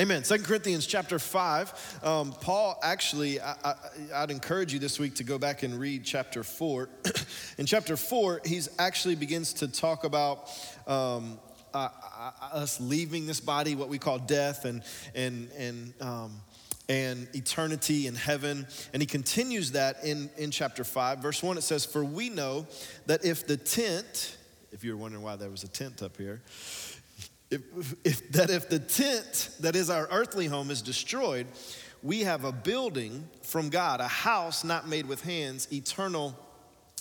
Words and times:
Amen. 0.00 0.24
Second 0.24 0.46
Corinthians 0.46 0.86
chapter 0.86 1.18
5. 1.18 2.00
Um, 2.02 2.32
Paul 2.32 2.80
actually, 2.82 3.38
I, 3.38 3.74
would 4.18 4.30
encourage 4.30 4.72
you 4.72 4.78
this 4.78 4.98
week 4.98 5.16
to 5.16 5.24
go 5.24 5.36
back 5.36 5.62
and 5.62 5.78
read 5.78 6.06
chapter 6.06 6.42
4. 6.42 6.88
In 7.58 7.66
chapter 7.66 7.98
4, 7.98 8.40
he's 8.46 8.70
actually 8.78 9.14
begins 9.14 9.52
to 9.54 9.68
talk 9.68 10.04
about 10.04 10.48
um, 10.86 11.38
uh, 11.74 11.90
uh, 12.18 12.30
us 12.54 12.80
leaving 12.80 13.26
this 13.26 13.40
body, 13.40 13.74
what 13.74 13.90
we 13.90 13.98
call 13.98 14.18
death, 14.18 14.64
and, 14.64 14.82
and, 15.14 15.50
and, 15.58 15.92
um, 16.00 16.40
and 16.88 17.28
eternity 17.34 18.06
in 18.06 18.14
heaven. 18.14 18.66
And 18.94 19.02
he 19.02 19.06
continues 19.06 19.72
that 19.72 20.02
in, 20.02 20.30
in 20.38 20.50
chapter 20.50 20.82
5. 20.82 21.18
Verse 21.18 21.42
1, 21.42 21.58
it 21.58 21.62
says, 21.62 21.84
For 21.84 22.02
we 22.02 22.30
know 22.30 22.66
that 23.04 23.22
if 23.22 23.46
the 23.46 23.58
tent, 23.58 24.38
if 24.72 24.82
you're 24.82 24.96
wondering 24.96 25.22
why 25.22 25.36
there 25.36 25.50
was 25.50 25.62
a 25.62 25.68
tent 25.68 26.02
up 26.02 26.16
here, 26.16 26.40
if, 27.50 27.94
if, 28.04 28.32
that 28.32 28.50
if 28.50 28.68
the 28.68 28.78
tent 28.78 29.50
that 29.60 29.74
is 29.74 29.90
our 29.90 30.08
earthly 30.10 30.46
home 30.46 30.70
is 30.70 30.82
destroyed, 30.82 31.46
we 32.02 32.20
have 32.20 32.44
a 32.44 32.52
building 32.52 33.28
from 33.42 33.68
God, 33.68 34.00
a 34.00 34.08
house 34.08 34.64
not 34.64 34.88
made 34.88 35.06
with 35.06 35.22
hands, 35.22 35.70
eternal 35.72 36.36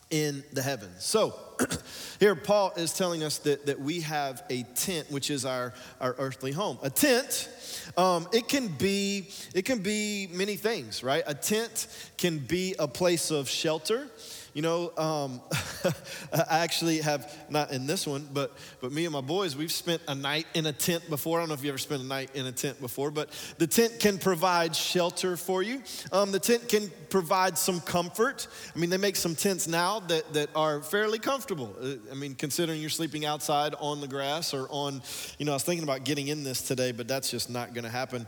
in 0.09 0.43
the 0.53 0.61
heavens. 0.61 1.05
So, 1.05 1.35
here 2.19 2.35
Paul 2.35 2.73
is 2.75 2.93
telling 2.93 3.23
us 3.23 3.37
that, 3.39 3.67
that 3.67 3.79
we 3.79 4.01
have 4.01 4.43
a 4.49 4.63
tent, 4.63 5.11
which 5.11 5.29
is 5.29 5.45
our, 5.45 5.73
our 6.01 6.15
earthly 6.17 6.51
home. 6.51 6.79
A 6.81 6.89
tent, 6.89 7.47
um, 7.95 8.27
it 8.33 8.47
can 8.47 8.69
be 8.69 9.29
it 9.53 9.65
can 9.65 9.79
be 9.79 10.27
many 10.31 10.55
things, 10.55 11.03
right? 11.03 11.23
A 11.27 11.35
tent 11.35 11.87
can 12.17 12.39
be 12.39 12.75
a 12.79 12.87
place 12.87 13.29
of 13.29 13.47
shelter. 13.47 14.07
You 14.53 14.61
know, 14.61 14.91
um, 14.97 15.41
I 16.33 16.59
actually 16.59 17.01
have, 17.01 17.31
not 17.49 17.71
in 17.71 17.85
this 17.85 18.07
one, 18.07 18.27
but, 18.33 18.51
but 18.81 18.91
me 18.91 19.05
and 19.05 19.13
my 19.13 19.21
boys, 19.21 19.55
we've 19.55 19.71
spent 19.71 20.01
a 20.07 20.15
night 20.15 20.47
in 20.53 20.65
a 20.65 20.73
tent 20.73 21.09
before. 21.09 21.39
I 21.39 21.41
don't 21.41 21.49
know 21.49 21.55
if 21.55 21.63
you 21.63 21.69
ever 21.69 21.77
spent 21.77 22.01
a 22.01 22.05
night 22.05 22.31
in 22.33 22.45
a 22.45 22.51
tent 22.51 22.81
before, 22.81 23.11
but 23.11 23.29
the 23.57 23.67
tent 23.67 23.99
can 23.99 24.17
provide 24.17 24.75
shelter 24.75 25.37
for 25.37 25.61
you. 25.61 25.83
Um, 26.11 26.31
the 26.31 26.39
tent 26.39 26.67
can 26.67 26.91
provide 27.09 27.57
some 27.57 27.79
comfort. 27.81 28.47
I 28.75 28.79
mean, 28.79 28.89
they 28.89 28.97
make 28.97 29.15
some 29.15 29.35
tents 29.35 29.67
now 29.67 29.99
that, 30.01 30.33
that 30.33 30.49
are 30.55 30.81
fairly 30.81 31.19
comfortable. 31.19 31.75
Uh, 31.79 31.95
I 32.11 32.15
mean, 32.15 32.35
considering 32.35 32.81
you're 32.81 32.89
sleeping 32.89 33.25
outside 33.25 33.75
on 33.79 34.01
the 34.01 34.07
grass 34.07 34.53
or 34.53 34.67
on, 34.69 35.01
you 35.37 35.45
know, 35.45 35.51
I 35.51 35.55
was 35.55 35.63
thinking 35.63 35.83
about 35.83 36.03
getting 36.03 36.27
in 36.27 36.43
this 36.43 36.61
today, 36.61 36.91
but 36.91 37.07
that's 37.07 37.29
just 37.29 37.49
not 37.49 37.73
going 37.73 37.83
to 37.83 37.89
happen. 37.89 38.25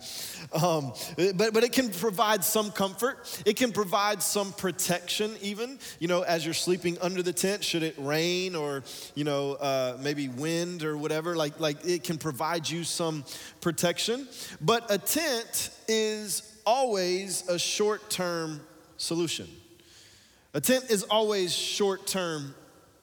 Um, 0.54 0.94
but, 1.36 1.54
but 1.54 1.64
it 1.64 1.72
can 1.72 1.90
provide 1.90 2.44
some 2.44 2.72
comfort. 2.72 3.42
It 3.46 3.56
can 3.56 3.72
provide 3.72 4.22
some 4.22 4.54
protection, 4.54 5.36
even. 5.42 5.80
You 6.00 6.08
know, 6.08 6.11
as 6.20 6.44
you're 6.44 6.54
sleeping 6.54 6.98
under 7.00 7.24
the 7.24 7.32
tent, 7.32 7.64
should 7.64 7.82
it 7.82 7.96
rain 7.98 8.56
or, 8.56 8.84
you 9.16 9.24
know, 9.24 9.54
uh, 9.54 9.98
maybe 10.02 10.28
wind 10.28 10.84
or 10.84 10.98
whatever, 10.98 11.36
like, 11.38 11.60
like 11.62 11.78
it 11.86 12.04
can 12.04 12.18
provide 12.18 12.70
you 12.70 12.84
some 12.84 13.24
protection. 13.62 14.28
But 14.60 14.92
a 14.92 14.98
tent 14.98 15.70
is 15.88 16.60
always 16.66 17.48
a 17.48 17.58
short 17.58 18.10
term 18.10 18.60
solution. 18.98 19.48
A 20.54 20.60
tent 20.60 20.86
is 20.90 21.04
always 21.04 21.54
short 21.54 22.06
term 22.06 22.54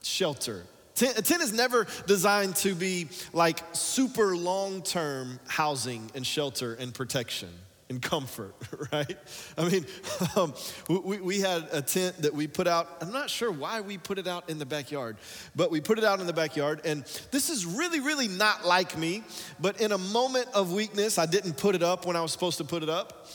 shelter. 0.03 0.65
a 1.00 1.22
tent 1.22 1.43
is 1.43 1.53
never 1.53 1.87
designed 2.06 2.56
to 2.56 2.75
be 2.75 3.09
like 3.32 3.59
super 3.72 4.37
long 4.37 4.82
term 4.82 5.41
housing 5.47 6.11
and 6.15 6.27
shelter 6.27 6.75
and 6.75 6.93
protection 6.93 7.49
and 7.91 8.03
comfort, 8.03 8.54
right? 8.93 9.16
I 9.56 9.69
mean, 9.69 9.87
um, 10.37 10.54
we, 10.88 11.19
we 11.19 11.41
had 11.41 11.69
a 11.72 11.82
tent 11.82 12.22
that 12.22 12.34
we 12.34 12.47
put 12.47 12.66
out. 12.66 12.88
I'm 13.00 13.12
not 13.12 13.31
sure 13.31 13.50
why 13.50 13.81
we 13.81 13.99
put 13.99 14.19
it 14.19 14.26
out 14.26 14.49
in 14.50 14.59
the 14.59 14.66
backyard, 14.66 15.16
but 15.56 15.71
we 15.71 15.81
put 15.81 15.99
it 15.99 16.04
out 16.04 16.21
in 16.21 16.26
the 16.26 16.32
backyard. 16.32 16.82
And 16.84 17.04
this 17.31 17.50
is 17.50 17.65
really, 17.65 18.00
really 18.00 18.28
not 18.28 18.65
like 18.65 18.97
me, 18.97 19.22
but 19.60 19.81
in 19.81 19.93
a 19.93 19.99
moment 19.99 20.49
of 20.54 20.72
weakness, 20.72 21.19
I 21.19 21.26
didn't 21.26 21.56
put 21.56 21.75
it 21.75 21.82
up 21.82 22.06
when 22.06 22.16
I 22.16 22.21
was 22.21 22.32
supposed 22.32 22.59
to 22.59 22.65
put 22.65 22.82
it 22.82 22.88
up. 22.88 23.26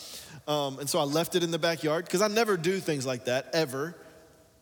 Um, 0.48 0.80
and 0.80 0.90
so 0.90 1.00
I 1.00 1.04
left 1.04 1.36
it 1.36 1.44
in 1.44 1.52
the 1.52 1.60
backyard 1.60 2.06
because 2.06 2.22
I 2.22 2.28
never 2.28 2.58
do 2.58 2.80
things 2.80 3.06
like 3.06 3.26
that 3.26 3.48
ever 3.54 3.96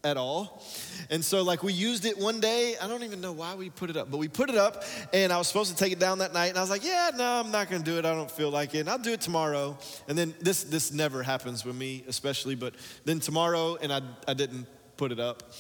at 0.03 0.17
all. 0.17 0.63
And 1.09 1.23
so, 1.23 1.43
like, 1.43 1.63
we 1.63 1.73
used 1.73 2.05
it 2.05 2.17
one 2.17 2.39
day. 2.39 2.75
I 2.81 2.87
don't 2.87 3.03
even 3.03 3.21
know 3.21 3.31
why 3.31 3.55
we 3.55 3.69
put 3.69 3.89
it 3.89 3.97
up, 3.97 4.09
but 4.09 4.17
we 4.17 4.27
put 4.27 4.49
it 4.49 4.55
up, 4.55 4.83
and 5.13 5.31
I 5.31 5.37
was 5.37 5.47
supposed 5.47 5.71
to 5.71 5.77
take 5.77 5.91
it 5.91 5.99
down 5.99 6.19
that 6.19 6.33
night. 6.33 6.47
And 6.47 6.57
I 6.57 6.61
was 6.61 6.69
like, 6.69 6.83
yeah, 6.83 7.11
no, 7.15 7.23
I'm 7.23 7.51
not 7.51 7.69
to 7.69 7.79
do 7.79 7.97
it. 7.97 8.05
I 8.05 8.13
don't 8.13 8.31
feel 8.31 8.49
like 8.49 8.73
it. 8.75 8.79
And 8.79 8.89
I'll 8.89 8.97
do 8.97 9.11
it 9.11 9.21
tomorrow. 9.21 9.77
And 10.07 10.17
then 10.17 10.33
this, 10.39 10.63
this 10.63 10.91
never 10.91 11.23
happens 11.23 11.65
with 11.65 11.75
me, 11.75 12.03
especially, 12.07 12.55
but 12.55 12.75
then 13.05 13.19
tomorrow, 13.19 13.77
and 13.81 13.91
I, 13.91 14.01
I 14.27 14.33
didn't 14.33 14.67
put 14.97 15.11
it 15.11 15.19
up. 15.19 15.53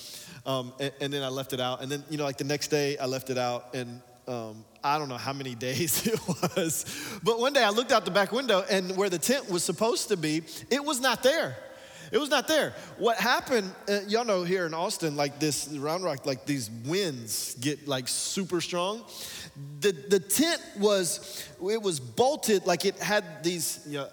Um, 0.45 0.73
and, 0.79 0.91
and, 1.01 1.13
then 1.13 1.21
I 1.21 1.27
left 1.27 1.53
it 1.53 1.59
out. 1.59 1.81
And 1.83 1.91
then, 1.91 2.03
you 2.09 2.17
know, 2.17 2.23
like 2.23 2.37
the 2.37 2.43
next 2.43 2.69
day, 2.69 2.97
I 2.97 3.05
left 3.05 3.29
it 3.29 3.37
out, 3.37 3.75
and 3.75 4.01
um, 4.27 4.65
I 4.83 4.97
don't 4.97 5.09
know 5.09 5.17
how 5.17 5.33
many 5.33 5.55
days 5.69 6.07
it 6.07 6.19
was. 6.27 7.19
But 7.23 7.39
one 7.39 7.53
day 7.53 7.63
I 7.63 7.69
looked 7.69 7.91
out 7.91 8.05
the 8.05 8.11
back 8.11 8.31
window, 8.31 8.63
and 8.69 8.95
where 8.97 9.09
the 9.09 9.19
tent 9.19 9.49
was 9.49 9.63
supposed 9.63 10.09
to 10.09 10.17
be, 10.17 10.43
it 10.69 10.83
was 10.83 10.99
not 10.99 11.21
there. 11.21 11.55
It 12.11 12.19
was 12.19 12.29
not 12.29 12.47
there. 12.47 12.73
What 12.97 13.17
happened, 13.17 13.73
uh, 13.87 14.01
y'all 14.07 14.25
know 14.25 14.43
here 14.43 14.65
in 14.65 14.73
Austin, 14.73 15.15
like 15.15 15.39
this 15.39 15.69
Round 15.69 16.03
Rock, 16.03 16.25
like 16.25 16.45
these 16.45 16.69
winds 16.85 17.55
get 17.55 17.87
like 17.87 18.09
super 18.09 18.59
strong. 18.59 19.03
The, 19.79 19.93
the 19.93 20.19
tent 20.19 20.61
was, 20.77 21.47
it 21.61 21.81
was 21.81 22.01
bolted, 22.01 22.65
like 22.65 22.85
it 22.85 22.99
had 22.99 23.43
these, 23.43 23.79
you 23.87 23.99
know, 23.99 24.09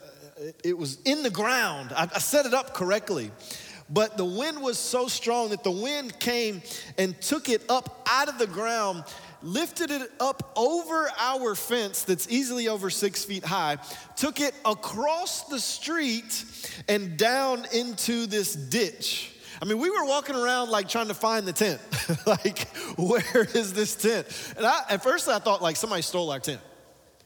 it 0.63 0.79
was 0.79 0.99
in 1.05 1.25
the 1.25 1.31
ground. 1.31 1.93
I, 1.95 2.09
I 2.15 2.19
set 2.21 2.47
it 2.47 2.55
up 2.55 2.73
correctly. 2.73 3.33
But 3.91 4.17
the 4.17 4.25
wind 4.25 4.61
was 4.63 4.79
so 4.79 5.09
strong 5.09 5.49
that 5.49 5.65
the 5.65 5.71
wind 5.71 6.21
came 6.21 6.63
and 6.99 7.19
took 7.21 7.49
it 7.49 7.63
up 7.71 8.07
out 8.09 8.29
of 8.29 8.39
the 8.39 8.47
ground 8.47 9.05
lifted 9.43 9.91
it 9.91 10.11
up 10.21 10.53
over 10.57 11.11
our 11.19 11.55
fence 11.55 12.03
that's 12.03 12.29
easily 12.31 12.69
over 12.69 12.91
six 12.91 13.25
feet 13.25 13.45
high, 13.45 13.79
took 14.17 14.41
it 14.41 14.55
across 14.65 15.45
the 15.45 15.61
street 15.61 16.45
and 16.89 17.17
down 17.17 17.65
into 17.73 18.27
this 18.27 18.55
ditch. 18.55 19.33
I 19.61 19.65
mean, 19.65 19.79
we 19.79 19.91
were 19.91 20.05
walking 20.05 20.37
around 20.37 20.71
like 20.71 20.89
trying 20.89 21.09
to 21.09 21.15
find 21.15 21.47
the 21.47 21.53
tent. 21.53 21.81
like, 22.27 22.69
where 22.97 23.47
is 23.55 23.73
this 23.73 23.95
tent? 23.97 24.27
And 24.57 24.65
I, 24.65 24.83
at 24.91 25.03
first 25.03 25.29
I 25.29 25.39
thought 25.39 25.63
like 25.63 25.77
somebody 25.77 26.03
stole 26.03 26.31
our 26.31 26.41
tent. 26.41 26.61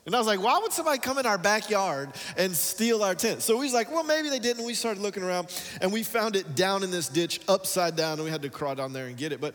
And 0.04 0.16
I 0.16 0.18
was 0.18 0.26
like, 0.26 0.42
why 0.42 0.58
would 0.58 0.72
somebody 0.72 0.98
come 0.98 1.18
in 1.18 1.26
our 1.26 1.38
backyard 1.38 2.10
and 2.36 2.56
steal 2.56 3.04
our 3.04 3.14
tent? 3.14 3.40
So 3.40 3.60
he's 3.60 3.72
like, 3.72 3.92
well, 3.92 4.02
maybe 4.02 4.30
they 4.30 4.40
didn't. 4.40 4.64
We 4.64 4.74
started 4.74 5.00
looking 5.00 5.22
around 5.22 5.48
and 5.80 5.92
we 5.92 6.02
found 6.02 6.34
it 6.34 6.56
down 6.56 6.82
in 6.82 6.90
this 6.90 7.08
ditch, 7.08 7.40
upside 7.46 7.94
down, 7.94 8.14
and 8.14 8.24
we 8.24 8.30
had 8.30 8.42
to 8.42 8.48
crawl 8.48 8.74
down 8.74 8.92
there 8.92 9.06
and 9.06 9.16
get 9.16 9.30
it. 9.30 9.40
But 9.40 9.54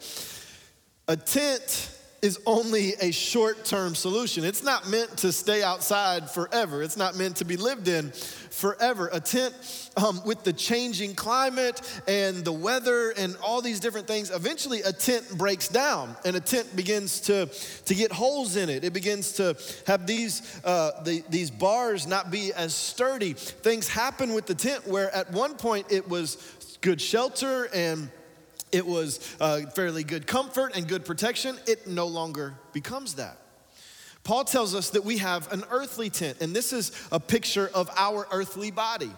a 1.10 1.18
tent 1.18 1.97
is 2.22 2.40
only 2.46 2.94
a 3.00 3.12
short 3.12 3.64
term 3.64 3.94
solution. 3.94 4.44
It's 4.44 4.64
not 4.64 4.90
meant 4.90 5.18
to 5.18 5.32
stay 5.32 5.62
outside 5.62 6.30
forever, 6.30 6.82
it's 6.82 6.98
not 6.98 7.16
meant 7.16 7.38
to 7.38 7.46
be 7.46 7.58
lived 7.58 7.88
in 7.88 8.12
forever. 8.12 9.10
A 9.14 9.20
tent 9.20 9.54
um, 9.98 10.22
with 10.26 10.44
the 10.44 10.54
changing 10.54 11.14
climate 11.14 11.80
and 12.08 12.44
the 12.44 12.52
weather 12.52 13.12
and 13.12 13.38
all 13.44 13.62
these 13.62 13.80
different 13.80 14.08
things, 14.08 14.32
eventually 14.32 14.82
a 14.82 14.92
tent 14.92 15.38
breaks 15.38 15.68
down 15.68 16.16
and 16.26 16.36
a 16.36 16.40
tent 16.40 16.76
begins 16.76 17.22
to, 17.22 17.46
to 17.86 17.96
get 17.96 18.12
holes 18.12 18.56
in 18.56 18.70
it. 18.70 18.84
It 18.84 18.94
begins 18.94 19.34
to 19.34 19.56
have 19.86 20.08
these, 20.08 20.60
uh, 20.64 21.04
the, 21.04 21.24
these 21.30 21.52
bars 21.52 22.08
not 22.08 22.32
be 22.32 22.52
as 22.54 22.74
sturdy. 22.74 23.34
Things 23.34 23.88
happen 23.88 24.34
with 24.34 24.48
the 24.48 24.56
tent 24.56 24.88
where 24.88 25.14
at 25.16 25.32
one 25.32 25.56
point 25.56 25.92
it 25.92 26.10
was 26.10 26.38
good 26.82 27.00
shelter 27.00 27.70
and 27.74 28.10
it 28.72 28.86
was 28.86 29.36
uh, 29.40 29.62
fairly 29.76 30.04
good 30.04 30.28
comfort 30.28 30.76
and 30.76 30.88
good 30.88 31.06
protection. 31.06 31.58
It 31.68 31.88
no 31.88 32.08
longer 32.08 32.56
becomes 32.74 33.16
that. 33.16 33.38
Paul 34.24 34.44
tells 34.44 34.76
us 34.76 34.90
that 34.90 35.06
we 35.06 35.20
have 35.20 35.52
an 35.54 35.64
earthly 35.72 36.10
tent, 36.10 36.40
and 36.42 36.54
this 36.54 36.74
is 36.74 36.92
a 37.12 37.20
picture 37.20 37.72
of 37.74 37.90
our 37.96 38.28
earthly 38.32 38.72
body, 38.72 39.12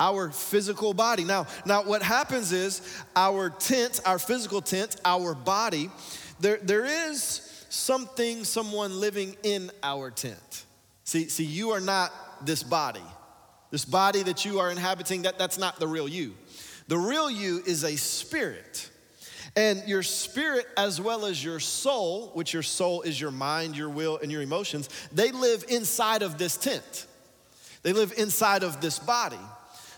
our 0.00 0.30
physical 0.30 0.94
body. 0.94 1.24
Now, 1.24 1.46
now 1.66 1.82
what 1.82 2.02
happens 2.02 2.52
is 2.52 2.80
our 3.14 3.50
tent, 3.50 4.00
our 4.06 4.18
physical 4.18 4.62
tent, 4.62 4.96
our 5.04 5.34
body, 5.34 5.90
there, 6.40 6.58
there 6.62 6.86
is 6.86 7.66
something, 7.68 8.44
someone 8.44 8.98
living 8.98 9.36
in 9.42 9.70
our 9.82 10.10
tent. 10.10 10.64
See, 11.04 11.28
see, 11.28 11.44
you 11.44 11.70
are 11.70 11.80
not 11.80 12.10
this 12.46 12.62
body. 12.62 13.02
This 13.70 13.84
body 13.84 14.22
that 14.22 14.44
you 14.44 14.58
are 14.60 14.70
inhabiting, 14.70 15.22
that, 15.22 15.38
that's 15.38 15.58
not 15.58 15.78
the 15.78 15.86
real 15.86 16.08
you. 16.08 16.34
The 16.88 16.98
real 16.98 17.30
you 17.30 17.62
is 17.66 17.84
a 17.84 17.96
spirit. 17.96 18.90
And 19.56 19.82
your 19.86 20.02
spirit, 20.02 20.66
as 20.76 21.00
well 21.00 21.24
as 21.24 21.42
your 21.42 21.60
soul, 21.60 22.30
which 22.34 22.52
your 22.52 22.62
soul 22.62 23.02
is 23.02 23.18
your 23.18 23.30
mind, 23.30 23.76
your 23.76 23.88
will, 23.88 24.18
and 24.22 24.30
your 24.30 24.42
emotions, 24.42 24.88
they 25.12 25.32
live 25.32 25.64
inside 25.68 26.22
of 26.22 26.36
this 26.36 26.56
tent. 26.56 27.06
They 27.82 27.92
live 27.92 28.12
inside 28.18 28.62
of 28.62 28.80
this 28.80 28.98
body. 28.98 29.38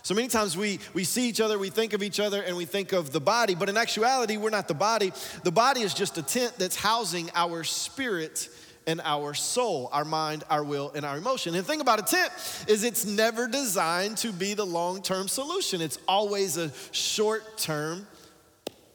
So 0.01 0.15
many 0.15 0.29
times 0.29 0.55
we, 0.55 0.79
we 0.93 1.03
see 1.03 1.27
each 1.27 1.41
other, 1.41 1.59
we 1.59 1.69
think 1.69 1.93
of 1.93 2.01
each 2.01 2.19
other, 2.19 2.41
and 2.41 2.55
we 2.55 2.65
think 2.65 2.93
of 2.93 3.11
the 3.11 3.19
body, 3.19 3.53
but 3.53 3.67
in 3.67 3.75
actuality, 3.75 4.37
we're 4.37 4.49
not 4.49 4.67
the 4.67 4.73
body. 4.73 5.11
The 5.43 5.51
body 5.51 5.81
is 5.81 5.93
just 5.93 6.17
a 6.17 6.23
tent 6.23 6.53
that's 6.57 6.77
housing 6.77 7.29
our 7.35 7.63
spirit 7.65 8.49
and 8.89 8.99
our 9.03 9.35
soul, 9.35 9.87
our 9.91 10.03
mind, 10.03 10.43
our 10.49 10.63
will, 10.63 10.91
and 10.95 11.05
our 11.05 11.15
emotion. 11.15 11.53
And 11.53 11.63
the 11.63 11.67
thing 11.67 11.79
about 11.79 11.99
a 11.99 12.01
tent 12.01 12.31
is 12.67 12.83
it's 12.83 13.05
never 13.05 13.47
designed 13.47 14.17
to 14.17 14.33
be 14.33 14.55
the 14.55 14.65
long 14.65 15.03
term 15.03 15.27
solution, 15.27 15.79
it's 15.79 15.99
always 16.07 16.57
a 16.57 16.71
short 16.91 17.59
term 17.59 18.07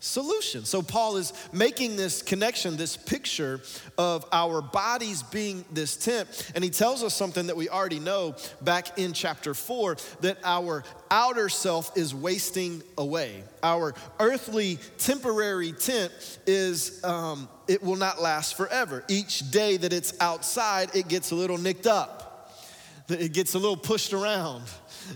solution. 0.01 0.65
So 0.65 0.83
Paul 0.83 1.17
is 1.17 1.33
making 1.53 1.95
this 1.95 2.23
connection, 2.23 2.77
this 2.77 2.97
picture 2.97 3.61
of 3.97 4.27
our 4.33 4.61
bodies 4.61 5.23
being 5.23 5.65
this 5.73 5.97
tent. 5.97 6.53
And 6.57 6.63
he 6.63 6.71
tells 6.71 7.05
us 7.05 7.15
something 7.15 7.47
that 7.47 7.57
we 7.57 7.69
already 7.69 8.01
know 8.01 8.35
back 8.63 8.99
in 8.99 9.13
chapter 9.13 9.55
4 9.55 9.97
that 10.23 10.39
our 10.45 10.83
outer 11.11 11.49
self 11.49 11.97
is 11.97 12.15
wasting 12.15 12.83
away. 12.99 13.45
Our 13.63 13.95
earthly 14.19 14.79
temporary 14.99 15.73
tent 15.73 16.13
is 16.47 17.03
um, 17.05 17.49
it 17.69 17.83
will 17.83 17.97
not 17.97 18.21
last 18.21 18.57
forever. 18.57 19.05
Each 19.09 19.51
day 19.51 19.77
that 19.77 19.93
it's 19.93 20.15
outside, 20.21 20.95
it 20.95 21.09
gets 21.09 21.31
a 21.31 21.35
little 21.35 21.59
nicked 21.59 21.87
up. 21.87 22.53
It 23.09 23.33
gets 23.33 23.55
a 23.55 23.59
little 23.59 23.77
pushed 23.77 24.13
around. 24.13 24.63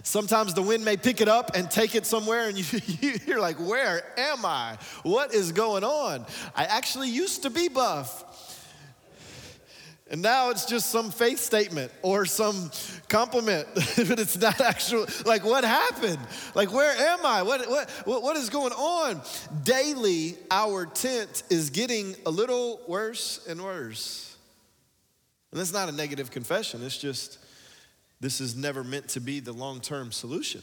Sometimes 0.02 0.52
the 0.52 0.62
wind 0.62 0.84
may 0.84 0.96
pick 0.96 1.20
it 1.20 1.28
up 1.28 1.52
and 1.54 1.70
take 1.70 1.94
it 1.94 2.04
somewhere, 2.04 2.48
and 2.48 2.58
you, 3.02 3.12
you're 3.26 3.40
like, 3.40 3.56
Where 3.56 4.02
am 4.18 4.44
I? 4.44 4.76
What 5.02 5.34
is 5.34 5.52
going 5.52 5.84
on? 5.84 6.26
I 6.54 6.64
actually 6.64 7.08
used 7.08 7.42
to 7.44 7.50
be 7.50 7.68
buff. 7.68 8.47
And 10.10 10.22
now 10.22 10.48
it's 10.50 10.64
just 10.64 10.90
some 10.90 11.10
faith 11.10 11.38
statement 11.38 11.92
or 12.00 12.24
some 12.24 12.70
compliment, 13.08 13.68
but 13.74 14.18
it's 14.18 14.38
not 14.38 14.60
actual. 14.60 15.06
Like, 15.26 15.44
what 15.44 15.64
happened? 15.64 16.18
Like, 16.54 16.72
where 16.72 16.96
am 16.96 17.26
I? 17.26 17.42
What, 17.42 17.68
what, 18.06 18.22
what 18.22 18.36
is 18.36 18.48
going 18.48 18.72
on? 18.72 19.20
Daily, 19.64 20.36
our 20.50 20.86
tent 20.86 21.42
is 21.50 21.68
getting 21.68 22.16
a 22.24 22.30
little 22.30 22.80
worse 22.88 23.44
and 23.46 23.62
worse. 23.62 24.36
And 25.50 25.60
that's 25.60 25.72
not 25.72 25.88
a 25.88 25.92
negative 25.92 26.30
confession, 26.30 26.82
it's 26.84 26.98
just 26.98 27.38
this 28.20 28.40
is 28.40 28.56
never 28.56 28.82
meant 28.82 29.08
to 29.10 29.20
be 29.20 29.40
the 29.40 29.52
long 29.52 29.80
term 29.80 30.10
solution. 30.10 30.62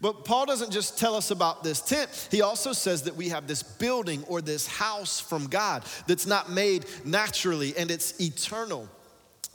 But 0.00 0.24
Paul 0.24 0.46
doesn't 0.46 0.70
just 0.70 0.98
tell 0.98 1.14
us 1.14 1.30
about 1.30 1.62
this 1.62 1.80
tent, 1.80 2.28
he 2.30 2.42
also 2.42 2.72
says 2.72 3.02
that 3.02 3.16
we 3.16 3.28
have 3.30 3.46
this 3.46 3.62
building 3.62 4.24
or 4.28 4.40
this 4.40 4.66
house 4.66 5.20
from 5.20 5.46
God 5.46 5.84
that's 6.06 6.26
not 6.26 6.50
made 6.50 6.86
naturally 7.04 7.76
and 7.76 7.90
it's 7.90 8.20
eternal. 8.20 8.88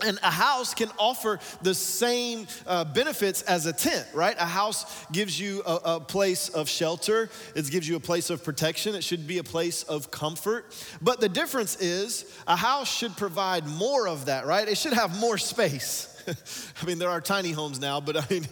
And 0.03 0.19
a 0.23 0.31
house 0.31 0.73
can 0.73 0.89
offer 0.97 1.39
the 1.61 1.75
same 1.75 2.47
uh, 2.65 2.83
benefits 2.85 3.43
as 3.43 3.65
a 3.65 3.73
tent, 3.73 4.07
right? 4.13 4.35
A 4.39 4.45
house 4.45 5.05
gives 5.11 5.39
you 5.39 5.61
a, 5.65 5.79
a, 5.85 5.99
place 5.99 6.49
of 6.49 6.67
shelter, 6.67 7.29
it 7.55 7.69
gives 7.69 7.87
you 7.87 7.95
a 7.95 7.99
place 7.99 8.29
of 8.29 8.43
protection, 8.43 8.95
it 8.95 9.03
should 9.03 9.27
be 9.27 9.37
a 9.37 9.43
place 9.43 9.83
of 9.83 10.09
comfort. 10.09 10.73
But 11.01 11.19
the 11.19 11.29
difference 11.29 11.75
is 11.75 12.25
a 12.47 12.55
house 12.55 12.91
should 12.91 13.15
provide 13.15 13.67
more 13.67 14.07
of 14.07 14.25
that, 14.25 14.45
right? 14.45 14.67
It 14.67 14.77
should 14.77 14.93
have 14.93 15.19
more 15.19 15.37
space. 15.37 16.10
I 16.81 16.85
mean, 16.85 16.99
there 16.99 17.09
are 17.09 17.21
tiny 17.21 17.51
homes 17.51 17.79
now, 17.79 18.01
but 18.01 18.17
I 18.17 18.25
mean, 18.29 18.45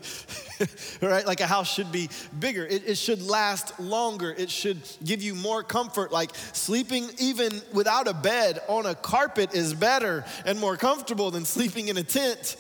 right? 1.02 1.26
Like 1.26 1.42
a 1.42 1.48
house 1.48 1.72
should 1.74 1.92
be 1.92 2.10
bigger. 2.40 2.66
It, 2.66 2.88
it, 2.88 2.98
should 2.98 3.22
last 3.22 3.80
longer. 3.80 4.34
It 4.38 4.50
should 4.50 4.80
give 5.04 5.22
you 5.22 5.36
more 5.36 5.64
comfort. 5.64 6.12
Like 6.12 6.32
sleeping 6.54 7.10
even 7.20 7.62
without 7.74 8.08
a 8.08 8.14
bed 8.14 8.60
on 8.68 8.86
a 8.86 8.96
carpet 8.96 9.54
is 9.54 9.74
better 9.74 10.26
and 10.46 10.60
more 10.60 10.78
comfortable 10.78 11.32
than 11.32 11.46
sleeping 11.46 11.88
in 11.88 11.98
a 11.98 12.04
tent 12.04 12.56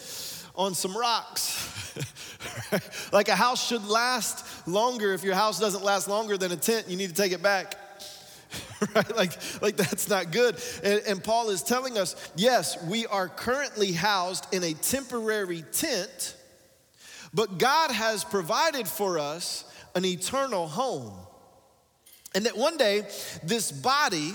on 0.56 0.74
some 0.76 0.96
rocks. 0.96 1.76
like 3.12 3.30
a 3.30 3.36
house 3.36 3.66
should 3.66 3.86
last 3.88 4.68
longer. 4.68 5.14
If 5.14 5.24
your 5.24 5.36
house 5.36 5.60
doesn't 5.60 5.84
last 5.84 6.08
longer 6.08 6.38
than 6.38 6.52
a 6.52 6.58
tent, 6.58 6.90
you 6.90 6.98
need 6.98 7.10
to 7.10 7.16
take 7.16 7.32
it 7.32 7.42
back. 7.42 7.76
right? 8.96 9.16
Like, 9.16 9.62
like 9.62 9.78
that's 9.78 10.10
not 10.10 10.31
good. 10.31 10.62
And, 10.84 11.01
and 11.07 11.24
Paul 11.24 11.50
is 11.50 11.63
telling 11.63 11.98
us 11.98 12.16
yes, 12.36 12.81
we 12.84 13.06
are 13.07 13.28
currently 13.28 13.92
housed 13.92 14.54
in 14.54 14.63
a 14.63 14.74
temporary 14.74 15.63
tent, 15.72 16.36
but 17.34 17.57
God 17.57 17.92
has 17.92 18.24
provided 18.24 18.88
for 18.88 19.19
us 19.19 19.66
an 19.96 20.06
eternal 20.06 20.68
home. 20.68 21.13
And 22.36 22.46
that 22.46 22.56
one 22.56 22.78
day, 22.78 23.07
this 23.44 23.72
body, 23.72 24.34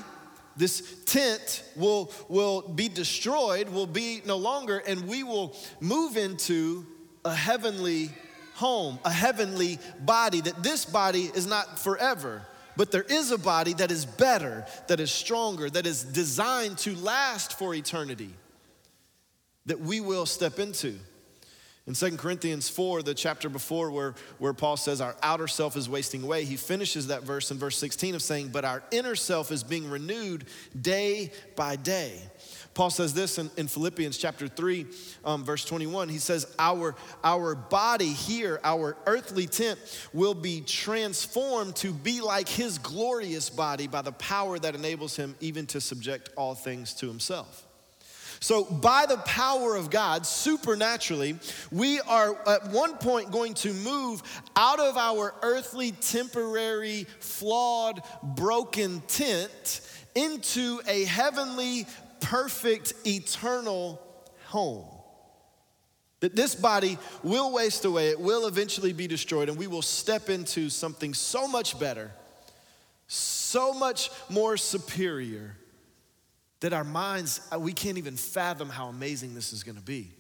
this 0.56 1.05
tent 1.05 1.62
will, 1.76 2.10
will 2.28 2.62
be 2.62 2.88
destroyed, 2.88 3.69
will 3.69 3.87
be 3.87 4.20
no 4.25 4.37
longer, 4.37 4.78
and 4.78 5.06
we 5.06 5.22
will 5.22 5.56
move 5.81 6.17
into 6.17 6.87
a 7.25 7.34
heavenly 7.34 8.10
home, 8.55 8.99
a 9.05 9.10
heavenly 9.10 9.78
body, 10.00 10.40
that 10.40 10.62
this 10.62 10.84
body 10.84 11.31
is 11.34 11.46
not 11.46 11.78
forever. 11.78 12.43
But 12.76 12.91
there 12.91 13.03
is 13.03 13.31
a 13.31 13.38
body 13.38 13.73
that 13.75 13.91
is 13.91 14.05
better, 14.05 14.67
that 14.88 15.00
is 15.00 15.11
stronger, 15.11 15.71
that 15.71 15.87
is 15.87 16.03
designed 16.03 16.79
to 16.79 16.94
last 16.97 17.59
for 17.59 17.75
eternity 17.75 18.31
that 19.67 19.81
we 19.81 20.00
will 20.00 20.26
step 20.26 20.59
into. 20.59 20.99
In 21.87 21.93
2 21.93 22.17
Corinthians 22.17 22.71
4, 22.71 23.03
the 23.03 23.12
chapter 23.12 23.50
before 23.50 23.91
where, 23.91 24.15
where 24.38 24.55
Paul 24.55 24.79
says 24.79 25.03
our 25.03 25.15
outer 25.23 25.47
self 25.47 25.76
is 25.76 25.87
wasting 25.87 26.23
away, 26.23 26.44
he 26.44 26.56
finishes 26.56 27.09
that 27.09 27.25
verse 27.25 27.50
in 27.50 27.59
verse 27.59 27.76
16 27.76 28.15
of 28.15 28.23
saying, 28.23 28.49
But 28.49 28.65
our 28.65 28.82
inner 28.91 29.15
self 29.15 29.53
is 29.53 29.62
being 29.62 29.91
renewed 29.91 30.47
day 30.81 31.31
by 31.56 31.77
day. 31.77 32.19
Paul 32.75 32.91
says 32.91 33.15
this 33.15 33.38
in, 33.38 33.50
in 33.56 33.69
Philippians 33.69 34.19
chapter 34.19 34.49
3, 34.49 34.87
um, 35.25 35.44
verse 35.44 35.65
21. 35.65 36.09
He 36.09 36.19
says, 36.19 36.53
our, 36.59 36.97
our 37.23 37.55
body 37.55 38.09
here, 38.09 38.61
our 38.65 38.97
earthly 39.06 39.47
tent, 39.47 39.79
will 40.12 40.35
be 40.35 40.61
transformed 40.61 41.76
to 41.76 41.93
be 41.93 42.21
like 42.21 42.49
his 42.49 42.79
glorious 42.79 43.49
body 43.49 43.87
by 43.87 44.03
the 44.03 44.12
power 44.12 44.59
that 44.59 44.75
enables 44.75 45.15
him 45.15 45.37
even 45.41 45.67
to 45.67 45.81
subject 45.81 46.31
all 46.37 46.55
things 46.55 46.94
to 46.94 47.06
himself. 47.06 47.65
So, 48.41 48.65
by 48.65 49.06
the 49.06 49.17
power 49.19 49.75
of 49.75 49.88
God, 49.88 50.27
supernaturally, 50.27 51.38
we 51.70 52.00
are 52.00 52.37
at 52.47 52.69
one 52.69 52.99
point 52.99 53.31
going 53.31 53.55
to 53.55 53.73
move 53.73 54.23
out 54.55 54.81
of 54.81 54.99
our 54.99 55.32
earthly, 55.41 55.93
temporary, 55.93 57.06
flawed, 57.20 58.03
broken 58.23 59.00
tent 59.09 59.81
into 60.15 60.81
a 60.87 61.05
heavenly, 61.05 61.87
perfect, 62.25 62.94
eternal 63.06 64.00
home. 64.47 64.87
That 66.21 66.35
this 66.35 66.55
body 66.55 66.99
will 67.23 67.53
waste 67.53 67.85
away, 67.85 68.09
it 68.09 68.19
will 68.19 68.47
eventually 68.47 68.94
be 68.94 69.06
destroyed, 69.06 69.51
and 69.51 69.58
we 69.58 69.67
will 69.67 69.82
step 69.82 70.31
into 70.31 70.70
something 70.70 71.13
so 71.13 71.46
much 71.46 71.79
better, 71.79 72.10
so 73.06 73.75
much 73.75 74.10
more 74.31 74.56
superior, 74.56 75.55
that 76.60 76.72
our 76.72 76.84
minds, 76.84 77.46
uh, 77.53 77.58
we 77.58 77.75
can't 77.75 77.98
even 77.98 78.17
fathom 78.17 78.70
how 78.70 78.87
amazing 78.87 79.34
this 79.34 79.53
is 79.53 79.63
gonna 79.63 79.82
be. 79.82 80.10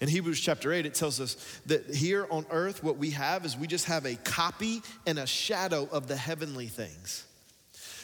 In 0.00 0.08
Hebrews 0.08 0.38
chapter 0.38 0.72
8, 0.72 0.86
it 0.86 0.94
tells 0.94 1.20
us 1.20 1.36
that 1.66 1.92
here 1.92 2.28
on 2.30 2.46
earth, 2.50 2.84
what 2.84 2.98
we 2.98 3.10
have 3.10 3.44
is 3.44 3.56
we 3.56 3.66
just 3.66 3.86
have 3.86 4.04
a 4.04 4.14
copy 4.14 4.80
and 5.06 5.18
a 5.18 5.26
shadow 5.26 5.88
of 5.90 6.06
the 6.06 6.16
heavenly 6.16 6.68
things. 6.68 7.25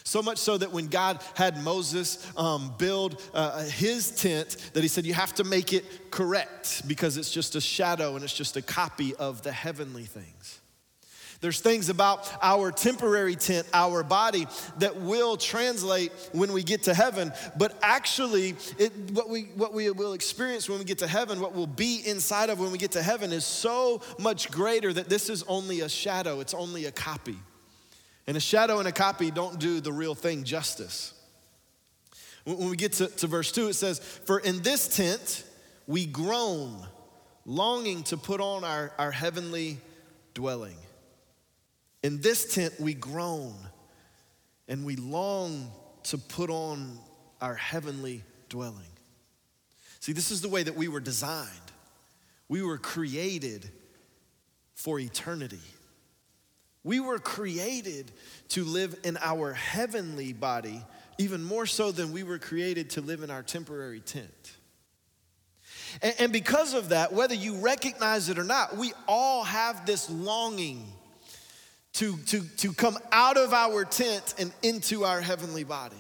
So 0.04 0.22
much 0.22 0.38
so 0.38 0.58
that 0.58 0.72
when 0.72 0.88
God 0.88 1.20
had 1.34 1.62
Moses 1.62 2.26
um, 2.36 2.74
build 2.78 3.22
uh, 3.34 3.64
his 3.64 4.10
tent, 4.10 4.56
that 4.74 4.82
he 4.82 4.88
said, 4.88 5.06
You 5.06 5.14
have 5.14 5.34
to 5.34 5.44
make 5.44 5.72
it 5.72 6.10
correct 6.10 6.86
because 6.86 7.16
it's 7.16 7.30
just 7.30 7.54
a 7.54 7.60
shadow 7.60 8.14
and 8.14 8.24
it's 8.24 8.36
just 8.36 8.56
a 8.56 8.62
copy 8.62 9.14
of 9.14 9.42
the 9.42 9.52
heavenly 9.52 10.04
things. 10.04 10.60
There's 11.42 11.60
things 11.60 11.88
about 11.88 12.32
our 12.40 12.70
temporary 12.70 13.34
tent, 13.34 13.66
our 13.74 14.04
body, 14.04 14.46
that 14.78 14.96
will 14.96 15.36
translate 15.36 16.12
when 16.30 16.52
we 16.52 16.62
get 16.62 16.84
to 16.84 16.94
heaven, 16.94 17.32
but 17.58 17.76
actually, 17.82 18.54
it, 18.78 18.92
what, 19.10 19.28
we, 19.28 19.42
what 19.56 19.74
we 19.74 19.90
will 19.90 20.12
experience 20.12 20.68
when 20.68 20.78
we 20.78 20.84
get 20.84 20.98
to 20.98 21.08
heaven, 21.08 21.40
what 21.40 21.52
will 21.52 21.66
be 21.66 22.00
inside 22.06 22.48
of 22.48 22.60
when 22.60 22.70
we 22.70 22.78
get 22.78 22.92
to 22.92 23.02
heaven, 23.02 23.32
is 23.32 23.44
so 23.44 24.02
much 24.20 24.52
greater 24.52 24.92
that 24.92 25.08
this 25.08 25.28
is 25.28 25.42
only 25.48 25.80
a 25.80 25.88
shadow, 25.88 26.38
it's 26.38 26.54
only 26.54 26.84
a 26.84 26.92
copy. 26.92 27.36
And 28.26 28.36
a 28.36 28.40
shadow 28.40 28.78
and 28.78 28.86
a 28.86 28.92
copy 28.92 29.30
don't 29.30 29.58
do 29.58 29.80
the 29.80 29.92
real 29.92 30.14
thing 30.14 30.44
justice. 30.44 31.14
When 32.44 32.70
we 32.70 32.76
get 32.76 32.94
to, 32.94 33.06
to 33.06 33.26
verse 33.26 33.52
2, 33.52 33.68
it 33.68 33.74
says, 33.74 33.98
For 33.98 34.38
in 34.38 34.62
this 34.62 34.96
tent 34.96 35.44
we 35.86 36.06
groan, 36.06 36.86
longing 37.44 38.02
to 38.04 38.16
put 38.16 38.40
on 38.40 38.64
our, 38.64 38.92
our 38.98 39.10
heavenly 39.10 39.78
dwelling. 40.34 40.76
In 42.02 42.20
this 42.20 42.54
tent 42.54 42.74
we 42.80 42.94
groan 42.94 43.54
and 44.68 44.84
we 44.84 44.96
long 44.96 45.70
to 46.04 46.18
put 46.18 46.50
on 46.50 46.98
our 47.40 47.54
heavenly 47.54 48.24
dwelling. 48.48 48.86
See, 50.00 50.12
this 50.12 50.30
is 50.30 50.40
the 50.40 50.48
way 50.48 50.62
that 50.64 50.76
we 50.76 50.88
were 50.88 51.00
designed. 51.00 51.48
We 52.48 52.62
were 52.62 52.78
created 52.78 53.70
for 54.74 54.98
eternity. 54.98 55.60
We 56.84 57.00
were 57.00 57.18
created 57.18 58.10
to 58.50 58.64
live 58.64 58.98
in 59.04 59.16
our 59.20 59.52
heavenly 59.52 60.32
body, 60.32 60.84
even 61.18 61.42
more 61.44 61.66
so 61.66 61.92
than 61.92 62.12
we 62.12 62.22
were 62.22 62.38
created 62.38 62.90
to 62.90 63.00
live 63.00 63.22
in 63.22 63.30
our 63.30 63.42
temporary 63.42 64.00
tent. 64.00 64.56
And, 66.00 66.14
and 66.18 66.32
because 66.32 66.74
of 66.74 66.88
that, 66.90 67.12
whether 67.12 67.34
you 67.34 67.56
recognize 67.56 68.28
it 68.28 68.38
or 68.38 68.44
not, 68.44 68.76
we 68.76 68.92
all 69.06 69.44
have 69.44 69.86
this 69.86 70.10
longing 70.10 70.86
to, 71.94 72.16
to, 72.16 72.40
to 72.58 72.72
come 72.72 72.98
out 73.12 73.36
of 73.36 73.52
our 73.52 73.84
tent 73.84 74.34
and 74.38 74.52
into 74.62 75.04
our 75.04 75.20
heavenly 75.20 75.64
body. 75.64 75.96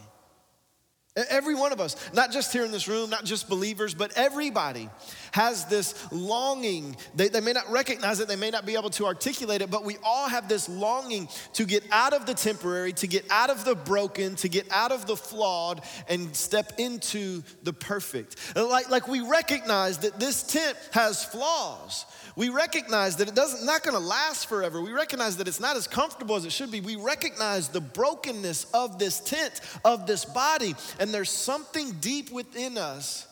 Every 1.14 1.54
one 1.54 1.72
of 1.72 1.80
us, 1.80 1.94
not 2.14 2.32
just 2.32 2.54
here 2.54 2.64
in 2.64 2.72
this 2.72 2.88
room, 2.88 3.10
not 3.10 3.24
just 3.24 3.46
believers, 3.46 3.92
but 3.92 4.12
everybody 4.16 4.88
has 5.32 5.64
this 5.64 5.94
longing. 6.12 6.96
They, 7.14 7.28
they 7.28 7.40
may 7.40 7.52
not 7.52 7.70
recognize 7.70 8.20
it, 8.20 8.28
they 8.28 8.36
may 8.36 8.50
not 8.50 8.64
be 8.64 8.74
able 8.74 8.90
to 8.90 9.06
articulate 9.06 9.60
it, 9.62 9.70
but 9.70 9.84
we 9.84 9.96
all 10.04 10.28
have 10.28 10.48
this 10.48 10.68
longing 10.68 11.28
to 11.54 11.64
get 11.64 11.84
out 11.90 12.12
of 12.12 12.26
the 12.26 12.34
temporary, 12.34 12.92
to 12.94 13.06
get 13.06 13.24
out 13.30 13.50
of 13.50 13.64
the 13.64 13.74
broken, 13.74 14.36
to 14.36 14.48
get 14.48 14.70
out 14.70 14.92
of 14.92 15.06
the 15.06 15.16
flawed, 15.16 15.82
and 16.08 16.34
step 16.36 16.74
into 16.78 17.42
the 17.62 17.72
perfect. 17.72 18.36
Like, 18.54 18.90
like 18.90 19.08
we 19.08 19.20
recognize 19.20 19.98
that 19.98 20.20
this 20.20 20.42
tent 20.42 20.76
has 20.92 21.24
flaws. 21.24 22.06
We 22.36 22.48
recognize 22.48 23.16
that 23.16 23.28
it 23.28 23.34
doesn't 23.34 23.66
not 23.66 23.82
going 23.82 23.94
to 23.94 24.02
last 24.02 24.46
forever. 24.48 24.80
We 24.80 24.92
recognize 24.92 25.36
that 25.36 25.48
it's 25.48 25.60
not 25.60 25.76
as 25.76 25.86
comfortable 25.86 26.36
as 26.36 26.44
it 26.44 26.52
should 26.52 26.70
be. 26.70 26.80
We 26.80 26.96
recognize 26.96 27.68
the 27.68 27.80
brokenness 27.80 28.66
of 28.72 28.98
this 28.98 29.20
tent, 29.20 29.60
of 29.84 30.06
this 30.06 30.24
body, 30.24 30.74
and 30.98 31.12
there's 31.12 31.30
something 31.30 31.92
deep 32.00 32.30
within 32.30 32.78
us 32.78 33.26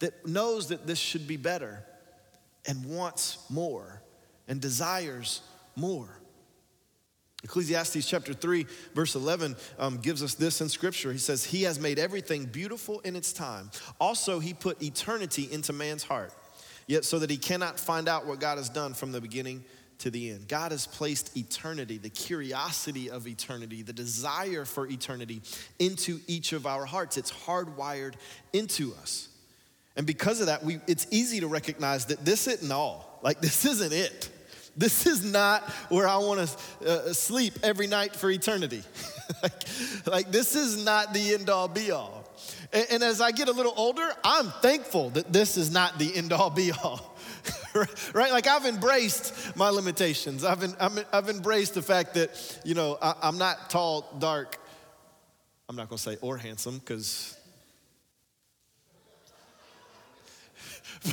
that 0.00 0.26
knows 0.26 0.68
that 0.68 0.86
this 0.86 0.98
should 0.98 1.26
be 1.26 1.36
better 1.36 1.84
and 2.66 2.84
wants 2.84 3.38
more 3.50 4.02
and 4.48 4.60
desires 4.60 5.42
more. 5.74 6.08
Ecclesiastes 7.44 8.08
chapter 8.08 8.32
3, 8.32 8.66
verse 8.94 9.14
11 9.14 9.56
um, 9.78 9.98
gives 9.98 10.22
us 10.22 10.34
this 10.34 10.60
in 10.60 10.68
scripture. 10.68 11.12
He 11.12 11.18
says, 11.18 11.44
He 11.44 11.62
has 11.62 11.78
made 11.78 11.98
everything 11.98 12.46
beautiful 12.46 13.00
in 13.00 13.14
its 13.14 13.32
time. 13.32 13.70
Also, 14.00 14.40
He 14.40 14.52
put 14.52 14.82
eternity 14.82 15.48
into 15.50 15.72
man's 15.72 16.02
heart 16.02 16.32
yet 16.86 17.04
so 17.04 17.18
that 17.18 17.30
he 17.30 17.36
cannot 17.36 17.78
find 17.78 18.08
out 18.08 18.26
what 18.26 18.40
God 18.40 18.58
has 18.58 18.68
done 18.68 18.94
from 18.94 19.12
the 19.12 19.20
beginning 19.20 19.64
to 19.98 20.10
the 20.10 20.30
end. 20.30 20.46
God 20.46 20.72
has 20.72 20.86
placed 20.86 21.36
eternity, 21.36 21.98
the 21.98 22.10
curiosity 22.10 23.10
of 23.10 23.26
eternity, 23.26 23.82
the 23.82 23.92
desire 23.92 24.64
for 24.64 24.86
eternity 24.86 25.40
into 25.78 26.20
each 26.26 26.52
of 26.52 26.66
our 26.66 26.84
hearts. 26.84 27.16
It's 27.16 27.32
hardwired 27.32 28.14
into 28.52 28.94
us. 29.00 29.28
And 29.96 30.06
because 30.06 30.40
of 30.40 30.46
that, 30.46 30.62
we, 30.62 30.78
it's 30.86 31.06
easy 31.10 31.40
to 31.40 31.46
recognize 31.46 32.06
that 32.06 32.24
this 32.24 32.46
isn't 32.46 32.70
all. 32.70 33.18
Like, 33.22 33.40
this 33.40 33.64
isn't 33.64 33.92
it. 33.92 34.30
This 34.76 35.06
is 35.06 35.24
not 35.24 35.62
where 35.88 36.06
I 36.06 36.18
want 36.18 36.46
to 36.46 36.88
uh, 36.88 37.12
sleep 37.14 37.54
every 37.62 37.86
night 37.86 38.14
for 38.14 38.30
eternity. 38.30 38.82
like, 39.42 39.52
like, 40.06 40.30
this 40.30 40.54
is 40.54 40.84
not 40.84 41.14
the 41.14 41.32
end 41.34 41.48
all 41.48 41.68
be 41.68 41.90
all. 41.90 42.30
And, 42.72 42.86
and 42.90 43.02
as 43.02 43.22
I 43.22 43.30
get 43.30 43.48
a 43.48 43.52
little 43.52 43.72
older, 43.74 44.06
I'm 44.22 44.50
thankful 44.60 45.10
that 45.10 45.32
this 45.32 45.56
is 45.56 45.70
not 45.70 45.98
the 45.98 46.14
end 46.14 46.32
all 46.32 46.50
be 46.50 46.72
all. 46.72 47.16
right? 48.12 48.32
Like 48.32 48.46
I've 48.46 48.66
embraced 48.66 49.56
my 49.56 49.70
limitations. 49.70 50.44
I've, 50.44 50.60
been, 50.60 50.74
i 50.78 50.90
have 51.12 51.28
embraced 51.28 51.74
the 51.74 51.82
fact 51.82 52.14
that, 52.14 52.60
you 52.64 52.74
know, 52.74 52.98
I, 53.00 53.14
I'm 53.22 53.38
not 53.38 53.70
tall, 53.70 54.14
dark, 54.18 54.58
I'm 55.68 55.76
not 55.76 55.88
gonna 55.88 55.98
say 55.98 56.16
or 56.20 56.36
handsome, 56.36 56.78
because 56.78 57.35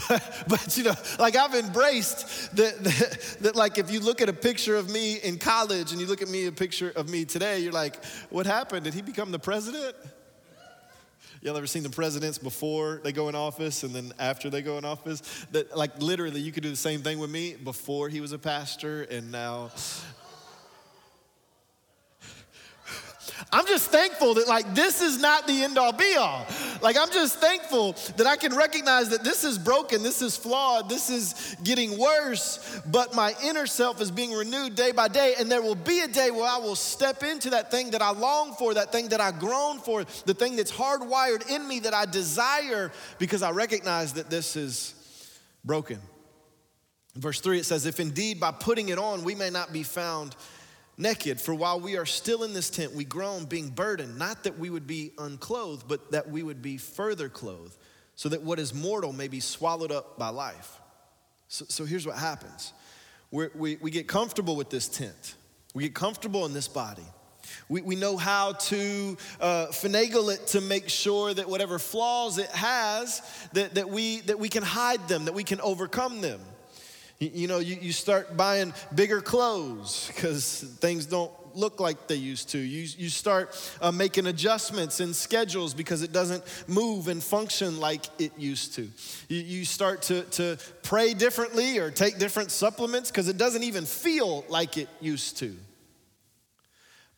But, 0.10 0.44
but, 0.48 0.78
you 0.78 0.84
know, 0.84 0.96
like 1.20 1.36
I've 1.36 1.54
embraced 1.54 2.56
that, 2.56 2.84
that, 2.84 3.38
that, 3.42 3.56
like, 3.56 3.78
if 3.78 3.92
you 3.92 4.00
look 4.00 4.22
at 4.22 4.30
a 4.30 4.34
picture 4.34 4.76
of 4.76 4.90
me 4.90 5.16
in 5.16 5.38
college 5.38 5.92
and 5.92 6.02
you 6.02 6.08
look 6.08 6.22
at 6.22 6.30
me, 6.30 6.48
a 6.48 6.52
picture 6.52 6.92
of 6.96 7.10
me 7.10 7.26
today, 7.26 7.60
you're 7.60 7.72
like, 7.72 8.04
what 8.30 8.46
happened? 8.46 8.86
Did 8.86 8.94
he 8.94 9.02
become 9.02 9.32
the 9.32 9.40
president? 9.40 9.96
Y'all 11.44 11.58
ever 11.58 11.68
seen 11.68 11.84
the 11.84 11.90
presidents 11.90 12.38
before 12.38 13.02
they 13.04 13.12
go 13.12 13.28
in 13.28 13.36
office 13.36 13.84
and 13.84 13.94
then 13.94 14.14
after 14.18 14.50
they 14.50 14.62
go 14.62 14.78
in 14.78 14.86
office? 14.86 15.22
That 15.52 15.76
like 15.76 16.02
literally 16.02 16.40
you 16.40 16.54
could 16.54 16.64
do 16.64 16.70
the 16.70 16.76
same 16.78 17.02
thing 17.02 17.20
with 17.20 17.30
me 17.30 17.56
before 17.62 18.08
he 18.08 18.22
was 18.22 18.32
a 18.32 18.40
pastor 18.40 19.04
and 19.04 19.30
now 19.30 19.72
I'm 23.52 23.66
just 23.68 23.90
thankful 23.90 24.36
that, 24.36 24.48
like, 24.48 24.74
this 24.74 25.02
is 25.02 25.20
not 25.20 25.48
the 25.48 25.64
end 25.64 25.78
all 25.78 25.92
be 25.92 26.16
all. 26.16 26.46
Like, 26.82 26.98
I'm 26.98 27.12
just 27.12 27.40
thankful 27.40 27.94
that 28.18 28.28
I 28.28 28.36
can 28.36 28.56
recognize 28.56 29.10
that 29.10 29.24
this 29.24 29.44
is 29.44 29.58
broken, 29.58 30.04
this 30.04 30.22
is 30.22 30.36
flawed, 30.38 30.90
this 30.90 31.10
is 31.10 31.56
getting 31.64 31.98
worse, 31.98 32.82
but 32.86 33.16
my 33.16 33.36
inner 33.44 33.66
self 33.66 34.02
is 34.02 34.12
being 34.12 34.32
renewed 34.32 34.76
day 34.76 34.92
by 34.92 35.08
day. 35.08 35.36
And 35.40 35.52
there 35.52 35.62
will 35.62 35.76
be 35.76 36.02
a 36.02 36.08
day 36.08 36.32
where 36.32 36.48
I 36.48 36.58
will 36.58 36.76
step 36.76 37.24
into 37.24 37.52
that 37.52 37.72
thing 37.72 37.92
that 37.92 38.02
I 38.02 38.12
long 38.12 38.54
for, 38.54 38.74
that 38.74 38.92
thing 38.92 39.10
that 39.10 39.22
I 39.22 39.32
groan 39.32 39.80
for, 39.80 40.04
the 40.26 40.34
thing 40.34 40.56
that's 40.56 40.72
hardwired 40.72 41.50
in 41.50 41.68
me 41.68 41.80
that 41.82 41.94
I 41.94 42.06
desire 42.06 42.92
because 43.20 43.44
I 43.44 43.52
recognize 43.52 44.14
that 44.14 44.30
this 44.30 44.56
is 44.56 44.96
broken. 45.64 46.00
verse 47.16 47.40
3, 47.40 47.60
it 47.60 47.66
says, 47.66 47.86
If 47.86 48.00
indeed 48.00 48.40
by 48.40 48.52
putting 48.52 48.90
it 48.90 48.98
on 48.98 49.24
we 49.24 49.36
may 49.36 49.50
not 49.50 49.72
be 49.72 49.84
found 49.84 50.36
naked. 50.98 51.42
For 51.42 51.54
while 51.54 51.80
we 51.80 51.98
are 51.98 52.06
still 52.06 52.44
in 52.44 52.54
this 52.54 52.70
tent, 52.70 52.94
we 52.94 53.04
groan, 53.04 53.46
being 53.46 53.70
burdened, 53.70 54.18
not 54.18 54.44
that 54.44 54.60
we 54.60 54.70
would 54.70 54.88
be 54.88 55.12
unclothed, 55.18 55.88
but 55.88 56.12
that 56.12 56.30
we 56.30 56.44
would 56.44 56.62
be 56.62 56.78
further 56.78 57.30
clothed, 57.30 57.76
so 58.16 58.30
that 58.30 58.42
what 58.42 58.60
is 58.60 58.74
mortal 58.74 59.14
may 59.14 59.28
be 59.28 59.40
swallowed 59.40 59.92
up 59.92 60.18
by 60.18 60.30
life. 60.30 60.80
So, 61.48 61.66
so 61.68 61.86
here's 61.86 62.06
what 62.06 62.18
happens 62.18 62.74
We're, 63.32 63.52
we 63.56 63.78
we 63.78 63.92
get 63.92 64.08
comfortable 64.08 64.56
with 64.56 64.70
this 64.70 64.88
tent, 64.88 65.36
we 65.74 65.84
get 65.84 65.94
comfortable 65.94 66.46
in 66.46 66.54
this 66.54 66.68
body. 66.68 67.06
We, 67.70 67.82
we 67.82 67.96
know 67.96 68.18
how 68.18 68.54
to 68.54 69.18
uh, 69.40 69.68
finagle 69.68 70.34
it 70.34 70.48
to 70.48 70.62
make 70.62 70.90
sure 70.90 71.34
that 71.34 71.48
whatever 71.50 71.78
flaws 71.78 72.38
it 72.38 72.50
has, 72.50 73.22
that, 73.52 73.76
that, 73.76 73.90
we, 73.90 74.22
that 74.22 74.40
we 74.40 74.50
can 74.50 74.64
hide 74.64 75.08
them, 75.08 75.26
that 75.26 75.34
we 75.34 75.44
can 75.44 75.60
overcome 75.62 76.22
them. 76.22 76.40
You, 77.20 77.48
know, 77.48 77.60
you, 77.60 77.78
you 77.80 77.92
start 77.92 78.36
buying 78.36 78.74
bigger 78.94 79.22
clothes 79.22 80.12
because 80.14 80.62
things 80.80 81.06
don't 81.06 81.32
look 81.56 81.80
like 81.80 82.08
they 82.08 82.16
used 82.16 82.50
to. 82.50 82.58
You, 82.58 82.88
you 82.98 83.10
start 83.10 83.56
uh, 83.82 83.92
making 83.92 84.28
adjustments 84.28 85.00
in 85.00 85.14
schedules 85.14 85.74
because 85.74 86.02
it 86.02 86.12
doesn't 86.12 86.44
move 86.68 87.08
and 87.08 87.24
function 87.24 87.80
like 87.80 88.06
it 88.20 88.32
used 88.38 88.76
to. 88.76 88.90
You, 89.30 89.40
you 89.40 89.66
start 89.66 90.04
to, 90.04 90.24
to 90.24 90.58
pray 90.82 91.14
differently 91.14 91.78
or 91.78 91.92
take 91.92 92.18
different 92.18 92.52
supplements 92.52 93.12
because 93.12 93.30
it 93.30 93.38
doesn't 93.38 93.64
even 93.64 93.86
feel 93.86 94.46
like 94.50 94.78
it 94.78 94.90
used 95.00 95.38
to. 95.38 95.56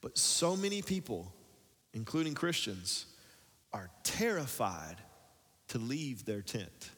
But 0.02 0.18
so 0.18 0.56
many 0.56 0.82
people, 0.82 1.34
including 1.94 2.36
Christians, 2.36 3.06
are 3.74 3.90
terrified 4.04 4.98
to 5.70 5.80
leave 5.80 6.26
their 6.26 6.42
tent. 6.42 6.92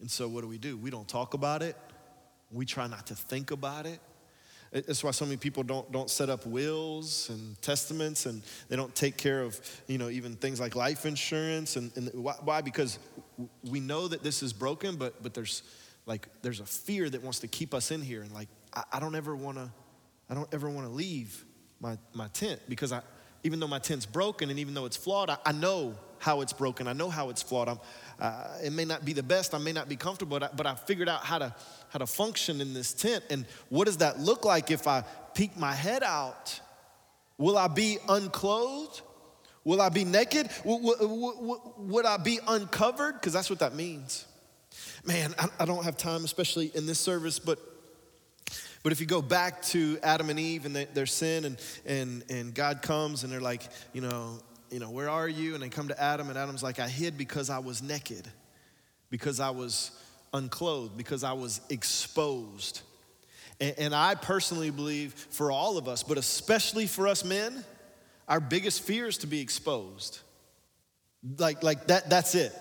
And 0.00 0.10
so, 0.10 0.28
what 0.28 0.42
do 0.42 0.48
we 0.48 0.58
do? 0.58 0.76
We 0.76 0.90
don't 0.90 1.08
talk 1.08 1.34
about 1.34 1.62
it. 1.62 1.76
We 2.50 2.64
try 2.64 2.86
not 2.86 3.06
to 3.08 3.14
think 3.14 3.50
about 3.50 3.86
it. 3.86 4.00
That's 4.72 5.02
why 5.02 5.12
so 5.12 5.24
many 5.24 5.36
people 5.36 5.62
don't, 5.62 5.90
don't 5.90 6.10
set 6.10 6.28
up 6.28 6.44
wills 6.44 7.30
and 7.30 7.60
testaments 7.62 8.26
and 8.26 8.42
they 8.68 8.76
don't 8.76 8.94
take 8.94 9.16
care 9.16 9.42
of, 9.42 9.58
you 9.86 9.96
know, 9.96 10.08
even 10.08 10.34
things 10.36 10.60
like 10.60 10.74
life 10.74 11.06
insurance. 11.06 11.76
And, 11.76 11.90
and 11.96 12.10
why? 12.12 12.60
Because 12.60 12.98
we 13.64 13.80
know 13.80 14.08
that 14.08 14.22
this 14.22 14.42
is 14.42 14.52
broken, 14.52 14.96
but, 14.96 15.22
but 15.22 15.34
there's 15.34 15.62
like, 16.04 16.28
there's 16.42 16.60
a 16.60 16.66
fear 16.66 17.08
that 17.08 17.22
wants 17.22 17.38
to 17.40 17.48
keep 17.48 17.74
us 17.74 17.90
in 17.90 18.02
here. 18.02 18.22
And 18.22 18.32
like, 18.32 18.48
I, 18.74 18.82
I 18.94 19.00
don't 19.00 19.14
ever 19.14 19.34
want 19.34 19.56
to, 19.56 19.70
I 20.28 20.34
don't 20.34 20.52
ever 20.52 20.68
want 20.68 20.86
to 20.86 20.92
leave 20.92 21.44
my, 21.80 21.96
my 22.12 22.28
tent 22.28 22.60
because 22.68 22.92
I, 22.92 23.02
even 23.44 23.60
though 23.60 23.68
my 23.68 23.78
tent's 23.78 24.06
broken 24.06 24.50
and 24.50 24.58
even 24.58 24.74
though 24.74 24.86
it's 24.86 24.96
flawed, 24.96 25.30
I, 25.30 25.38
I 25.46 25.52
know 25.52 25.94
how 26.26 26.40
it's 26.40 26.52
broken. 26.52 26.88
I 26.88 26.92
know 26.92 27.08
how 27.08 27.30
it's 27.30 27.40
flawed. 27.40 27.68
I'm, 27.68 27.78
uh, 28.18 28.58
it 28.62 28.72
may 28.72 28.84
not 28.84 29.04
be 29.04 29.12
the 29.12 29.22
best. 29.22 29.54
I 29.54 29.58
may 29.58 29.72
not 29.72 29.88
be 29.88 29.94
comfortable, 29.94 30.40
but 30.40 30.52
I, 30.52 30.54
but 30.56 30.66
I 30.66 30.74
figured 30.74 31.08
out 31.08 31.24
how 31.24 31.38
to, 31.38 31.54
how 31.90 32.00
to 32.00 32.06
function 32.06 32.60
in 32.60 32.74
this 32.74 32.92
tent. 32.92 33.22
And 33.30 33.46
what 33.68 33.84
does 33.84 33.98
that 33.98 34.18
look 34.18 34.44
like 34.44 34.72
if 34.72 34.88
I 34.88 35.04
peek 35.34 35.56
my 35.56 35.72
head 35.72 36.02
out? 36.02 36.60
Will 37.38 37.56
I 37.56 37.68
be 37.68 37.98
unclothed? 38.08 39.02
Will 39.62 39.80
I 39.80 39.88
be 39.88 40.04
naked? 40.04 40.50
Would 40.64 42.06
I 42.06 42.16
be 42.16 42.40
uncovered? 42.48 43.14
Because 43.14 43.32
that's 43.32 43.48
what 43.48 43.60
that 43.60 43.76
means. 43.76 44.26
Man, 45.04 45.32
I 45.60 45.64
don't 45.64 45.84
have 45.84 45.96
time, 45.96 46.24
especially 46.24 46.72
in 46.74 46.86
this 46.86 46.98
service, 46.98 47.38
but 47.38 47.60
but 48.82 48.92
if 48.92 49.00
you 49.00 49.06
go 49.06 49.20
back 49.20 49.62
to 49.62 49.98
Adam 50.00 50.30
and 50.30 50.38
Eve 50.38 50.64
and 50.64 50.76
their 50.76 51.06
sin, 51.06 51.44
and, 51.44 51.56
and, 51.86 52.24
and 52.30 52.54
God 52.54 52.82
comes 52.82 53.24
and 53.24 53.32
they're 53.32 53.40
like, 53.40 53.62
you 53.92 54.00
know, 54.00 54.38
you 54.70 54.78
know, 54.78 54.90
where 54.90 55.08
are 55.08 55.28
you? 55.28 55.54
And 55.54 55.62
they 55.62 55.68
come 55.68 55.88
to 55.88 56.02
Adam, 56.02 56.28
and 56.28 56.38
Adam's 56.38 56.62
like, 56.62 56.78
I 56.78 56.88
hid 56.88 57.16
because 57.16 57.50
I 57.50 57.58
was 57.58 57.82
naked, 57.82 58.26
because 59.10 59.40
I 59.40 59.50
was 59.50 59.90
unclothed, 60.32 60.96
because 60.96 61.24
I 61.24 61.32
was 61.32 61.60
exposed. 61.70 62.82
And, 63.60 63.74
and 63.78 63.94
I 63.94 64.14
personally 64.14 64.70
believe 64.70 65.14
for 65.14 65.50
all 65.50 65.78
of 65.78 65.88
us, 65.88 66.02
but 66.02 66.18
especially 66.18 66.86
for 66.86 67.08
us 67.08 67.24
men, 67.24 67.64
our 68.28 68.40
biggest 68.40 68.82
fear 68.82 69.06
is 69.06 69.18
to 69.18 69.26
be 69.26 69.40
exposed. 69.40 70.20
Like, 71.38 71.62
like 71.62 71.86
that, 71.86 72.10
that's 72.10 72.34
it. 72.34 72.52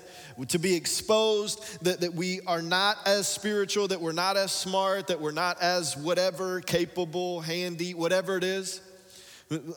To 0.50 0.60
be 0.60 0.76
exposed, 0.76 1.84
that, 1.86 2.02
that 2.02 2.14
we 2.14 2.42
are 2.42 2.62
not 2.62 2.98
as 3.06 3.28
spiritual, 3.28 3.88
that 3.88 4.02
we're 4.02 4.12
not 4.12 4.38
as 4.38 4.52
smart, 4.52 5.08
that 5.08 5.22
we're 5.22 5.32
not 5.32 5.62
as 5.62 5.96
whatever, 5.96 6.62
capable, 6.62 7.42
handy, 7.42 7.94
whatever 7.94 8.38
it 8.38 8.44
is. 8.44 8.82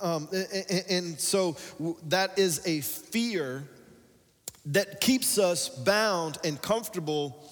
Um, 0.00 0.28
and, 0.32 0.84
and 0.88 1.20
so 1.20 1.56
that 2.08 2.38
is 2.38 2.66
a 2.66 2.80
fear 2.80 3.64
that 4.66 5.00
keeps 5.00 5.38
us 5.38 5.68
bound 5.68 6.38
and 6.44 6.60
comfortable 6.60 7.42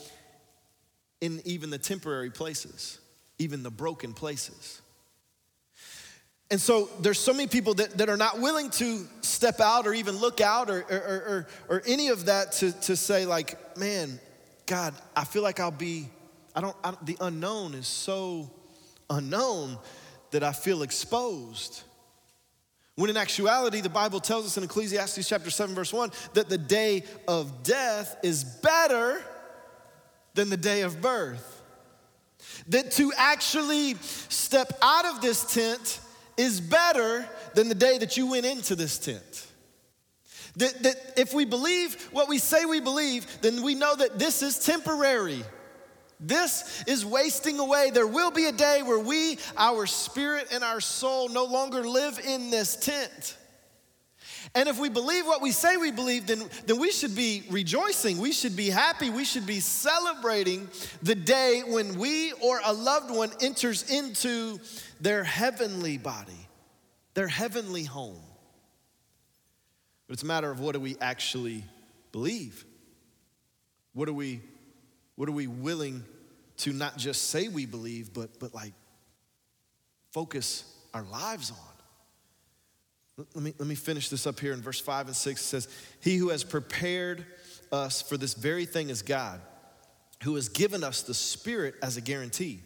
in 1.20 1.40
even 1.44 1.70
the 1.70 1.78
temporary 1.78 2.30
places, 2.30 2.98
even 3.38 3.62
the 3.62 3.70
broken 3.70 4.12
places. 4.12 4.80
And 6.50 6.60
so 6.60 6.88
there's 7.00 7.18
so 7.18 7.32
many 7.32 7.48
people 7.48 7.74
that, 7.74 7.98
that 7.98 8.08
are 8.08 8.16
not 8.16 8.40
willing 8.40 8.70
to 8.70 9.06
step 9.20 9.60
out 9.60 9.86
or 9.86 9.94
even 9.94 10.16
look 10.16 10.40
out 10.40 10.70
or, 10.70 10.80
or, 10.82 10.96
or, 10.98 11.46
or 11.68 11.82
any 11.86 12.08
of 12.08 12.26
that 12.26 12.52
to, 12.52 12.72
to 12.82 12.96
say, 12.96 13.26
like, 13.26 13.76
man, 13.76 14.20
God, 14.66 14.94
I 15.16 15.24
feel 15.24 15.42
like 15.42 15.58
I'll 15.58 15.70
be, 15.70 16.08
I 16.54 16.60
don't, 16.60 16.76
I, 16.84 16.94
the 17.02 17.16
unknown 17.20 17.74
is 17.74 17.88
so 17.88 18.50
unknown 19.10 19.78
that 20.30 20.44
I 20.44 20.52
feel 20.52 20.82
exposed. 20.82 21.82
When 22.96 23.10
in 23.10 23.16
actuality, 23.18 23.82
the 23.82 23.90
Bible 23.90 24.20
tells 24.20 24.46
us 24.46 24.56
in 24.56 24.64
Ecclesiastes 24.64 25.28
chapter 25.28 25.50
7, 25.50 25.74
verse 25.74 25.92
1, 25.92 26.10
that 26.32 26.48
the 26.48 26.58
day 26.58 27.04
of 27.28 27.62
death 27.62 28.16
is 28.22 28.42
better 28.42 29.22
than 30.34 30.48
the 30.48 30.56
day 30.56 30.80
of 30.80 31.00
birth. 31.02 31.62
That 32.68 32.90
to 32.92 33.12
actually 33.16 33.94
step 33.94 34.72
out 34.80 35.04
of 35.04 35.20
this 35.20 35.52
tent 35.52 36.00
is 36.38 36.60
better 36.60 37.28
than 37.54 37.68
the 37.68 37.74
day 37.74 37.98
that 37.98 38.16
you 38.16 38.28
went 38.28 38.46
into 38.46 38.74
this 38.74 38.98
tent. 38.98 39.46
That, 40.56 40.82
that 40.82 40.96
if 41.18 41.34
we 41.34 41.44
believe 41.44 42.02
what 42.12 42.28
we 42.28 42.38
say 42.38 42.64
we 42.64 42.80
believe, 42.80 43.26
then 43.42 43.62
we 43.62 43.74
know 43.74 43.94
that 43.94 44.18
this 44.18 44.42
is 44.42 44.58
temporary. 44.58 45.44
This 46.18 46.84
is 46.86 47.04
wasting 47.04 47.58
away. 47.58 47.90
There 47.90 48.06
will 48.06 48.30
be 48.30 48.46
a 48.46 48.52
day 48.52 48.82
where 48.82 48.98
we, 48.98 49.38
our 49.56 49.86
spirit 49.86 50.48
and 50.52 50.64
our 50.64 50.80
soul, 50.80 51.28
no 51.28 51.44
longer 51.44 51.86
live 51.86 52.18
in 52.18 52.50
this 52.50 52.76
tent. 52.76 53.36
And 54.54 54.68
if 54.68 54.78
we 54.78 54.88
believe 54.88 55.26
what 55.26 55.42
we 55.42 55.50
say 55.50 55.76
we 55.76 55.90
believe, 55.90 56.26
then, 56.26 56.42
then 56.66 56.78
we 56.78 56.90
should 56.90 57.14
be 57.14 57.44
rejoicing. 57.50 58.18
We 58.18 58.32
should 58.32 58.56
be 58.56 58.70
happy. 58.70 59.10
We 59.10 59.24
should 59.24 59.46
be 59.46 59.60
celebrating 59.60 60.68
the 61.02 61.14
day 61.14 61.62
when 61.66 61.98
we 61.98 62.32
or 62.32 62.60
a 62.64 62.72
loved 62.72 63.10
one 63.10 63.30
enters 63.42 63.90
into 63.90 64.58
their 65.00 65.24
heavenly 65.24 65.98
body, 65.98 66.48
their 67.14 67.28
heavenly 67.28 67.84
home. 67.84 68.20
But 70.06 70.14
it's 70.14 70.22
a 70.22 70.26
matter 70.26 70.50
of 70.50 70.60
what 70.60 70.72
do 70.72 70.80
we 70.80 70.96
actually 71.00 71.64
believe? 72.12 72.64
What 73.92 74.06
do 74.06 74.14
we, 74.14 74.40
what 75.16 75.28
are 75.28 75.32
we 75.32 75.46
willing 75.46 76.04
to 76.58 76.72
not 76.72 76.96
just 76.96 77.30
say 77.30 77.48
we 77.48 77.66
believe, 77.66 78.14
but, 78.14 78.38
but 78.38 78.54
like 78.54 78.72
focus 80.12 80.64
our 80.94 81.02
lives 81.02 81.50
on? 81.50 83.26
Let 83.34 83.42
me, 83.42 83.54
let 83.58 83.66
me 83.66 83.74
finish 83.74 84.10
this 84.10 84.26
up 84.26 84.38
here 84.38 84.52
in 84.52 84.60
verse 84.60 84.78
5 84.78 85.06
and 85.06 85.16
6. 85.16 85.40
It 85.40 85.44
says, 85.44 85.68
He 86.00 86.16
who 86.16 86.28
has 86.28 86.44
prepared 86.44 87.24
us 87.72 88.02
for 88.02 88.18
this 88.18 88.34
very 88.34 88.66
thing 88.66 88.90
is 88.90 89.00
God, 89.00 89.40
who 90.22 90.34
has 90.34 90.50
given 90.50 90.84
us 90.84 91.02
the 91.02 91.14
Spirit 91.14 91.74
as 91.82 91.96
a 91.96 92.02
guarantee. 92.02 92.60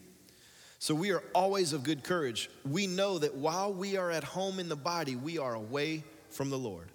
So 0.79 0.93
we 0.93 1.11
are 1.11 1.23
always 1.33 1.73
of 1.73 1.83
good 1.83 2.03
courage. 2.03 2.49
We 2.69 2.87
know 2.87 3.19
that 3.19 3.35
while 3.35 3.71
we 3.71 3.97
are 3.97 4.11
at 4.11 4.23
home 4.23 4.59
in 4.59 4.67
the 4.67 4.75
body, 4.75 5.15
we 5.15 5.37
are 5.37 5.53
away 5.53 6.03
from 6.31 6.49
the 6.49 6.57
Lord. 6.57 6.89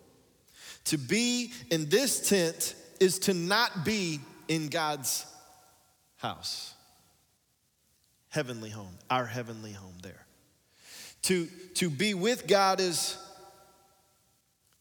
To 0.87 0.99
be 0.99 1.53
in 1.71 1.89
this 1.89 2.29
tent 2.29 2.75
is 3.01 3.19
to 3.21 3.35
not 3.35 3.85
be 3.85 4.21
in 4.49 4.69
God's 4.69 5.25
house, 6.27 6.75
heavenly 8.31 8.71
home, 8.71 8.99
our 9.09 9.27
heavenly 9.27 9.73
home 9.73 9.95
there. 10.03 10.27
To, 11.23 11.47
to 11.75 11.89
be 11.89 12.15
with 12.15 12.47
God 12.49 12.81
is 12.81 13.17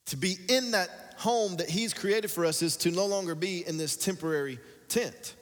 to 0.07 0.17
be 0.17 0.37
in 0.49 0.71
that 0.71 0.89
home 1.17 1.57
that 1.57 1.69
He's 1.69 1.93
created 1.93 2.31
for 2.31 2.45
us, 2.45 2.61
is 2.61 2.77
to 2.77 2.91
no 2.91 3.05
longer 3.05 3.35
be 3.35 3.65
in 3.65 3.77
this 3.77 3.95
temporary 3.95 4.59
tent. 4.87 5.35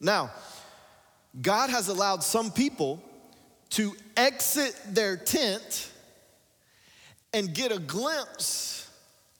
Now, 0.00 0.30
God 1.40 1.70
has 1.70 1.88
allowed 1.88 2.22
some 2.22 2.50
people 2.50 3.02
to 3.70 3.94
exit 4.16 4.74
their 4.88 5.16
tent 5.16 5.90
and 7.32 7.54
get 7.54 7.72
a 7.72 7.78
glimpse 7.78 8.90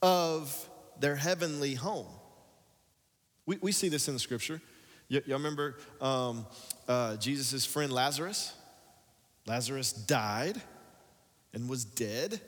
of 0.03 0.69
their 1.01 1.17
heavenly 1.17 1.75
home. 1.75 2.07
We, 3.47 3.59
we 3.61 3.73
see 3.73 3.89
this 3.89 4.09
in 4.09 4.15
the 4.15 4.21
scripture. 4.21 4.61
Y- 5.11 5.23
y'all 5.27 5.39
remember 5.39 5.77
um, 6.01 6.47
uh, 6.87 7.17
Jesus' 7.17 7.65
friend 7.65 7.93
Lazarus? 7.93 8.55
Lazarus 9.47 9.93
died 9.93 10.61
and 11.55 11.69
was 11.69 11.85
dead. 11.85 12.41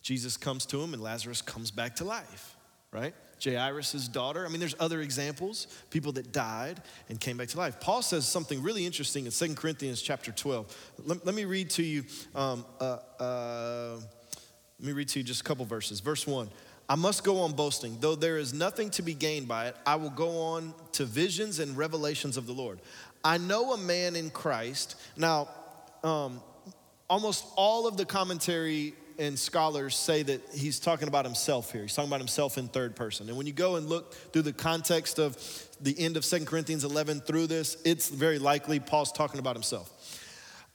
Jesus 0.00 0.36
comes 0.36 0.64
to 0.66 0.80
him, 0.80 0.94
and 0.94 1.02
Lazarus 1.02 1.42
comes 1.42 1.70
back 1.70 1.96
to 1.96 2.04
life, 2.04 2.56
right? 2.92 3.14
Jairus' 3.42 4.08
daughter. 4.08 4.44
I 4.44 4.48
mean, 4.48 4.60
there's 4.60 4.74
other 4.80 5.00
examples, 5.00 5.66
people 5.90 6.12
that 6.12 6.32
died 6.32 6.82
and 7.08 7.20
came 7.20 7.36
back 7.36 7.48
to 7.48 7.58
life. 7.58 7.78
Paul 7.80 8.02
says 8.02 8.26
something 8.26 8.62
really 8.62 8.84
interesting 8.86 9.26
in 9.26 9.32
2 9.32 9.54
Corinthians 9.54 10.02
chapter 10.02 10.32
12. 10.32 10.94
Let, 11.04 11.26
let 11.26 11.34
me 11.34 11.44
read 11.44 11.70
to 11.70 11.82
you, 11.82 12.04
um, 12.34 12.64
uh, 12.80 12.98
uh, 13.20 14.00
let 14.80 14.86
me 14.86 14.92
read 14.92 15.08
to 15.08 15.20
you 15.20 15.24
just 15.24 15.42
a 15.42 15.44
couple 15.44 15.64
verses. 15.64 16.00
Verse 16.00 16.26
1. 16.26 16.48
I 16.88 16.94
must 16.94 17.22
go 17.22 17.40
on 17.40 17.52
boasting, 17.52 17.98
though 18.00 18.14
there 18.14 18.38
is 18.38 18.54
nothing 18.54 18.88
to 18.90 19.02
be 19.02 19.12
gained 19.12 19.46
by 19.46 19.66
it. 19.66 19.76
I 19.84 19.96
will 19.96 20.10
go 20.10 20.40
on 20.40 20.72
to 20.92 21.04
visions 21.04 21.58
and 21.58 21.76
revelations 21.76 22.36
of 22.36 22.46
the 22.46 22.52
Lord. 22.52 22.80
I 23.22 23.36
know 23.36 23.74
a 23.74 23.78
man 23.78 24.16
in 24.16 24.30
Christ. 24.30 24.96
Now, 25.16 25.48
um, 26.02 26.40
almost 27.10 27.44
all 27.56 27.86
of 27.86 27.96
the 27.96 28.06
commentary 28.06 28.94
and 29.18 29.38
scholars 29.38 29.96
say 29.96 30.22
that 30.22 30.40
he's 30.54 30.78
talking 30.78 31.08
about 31.08 31.24
himself 31.24 31.72
here. 31.72 31.82
He's 31.82 31.94
talking 31.94 32.08
about 32.08 32.20
himself 32.20 32.56
in 32.56 32.68
third 32.68 32.94
person. 32.94 33.28
And 33.28 33.36
when 33.36 33.46
you 33.46 33.52
go 33.52 33.76
and 33.76 33.88
look 33.88 34.14
through 34.32 34.42
the 34.42 34.52
context 34.52 35.18
of 35.18 35.36
the 35.80 35.98
end 35.98 36.16
of 36.16 36.24
Second 36.24 36.46
Corinthians 36.46 36.84
11 36.84 37.20
through 37.22 37.48
this, 37.48 37.76
it's 37.84 38.08
very 38.08 38.38
likely 38.38 38.78
Paul's 38.78 39.12
talking 39.12 39.40
about 39.40 39.56
himself. 39.56 40.24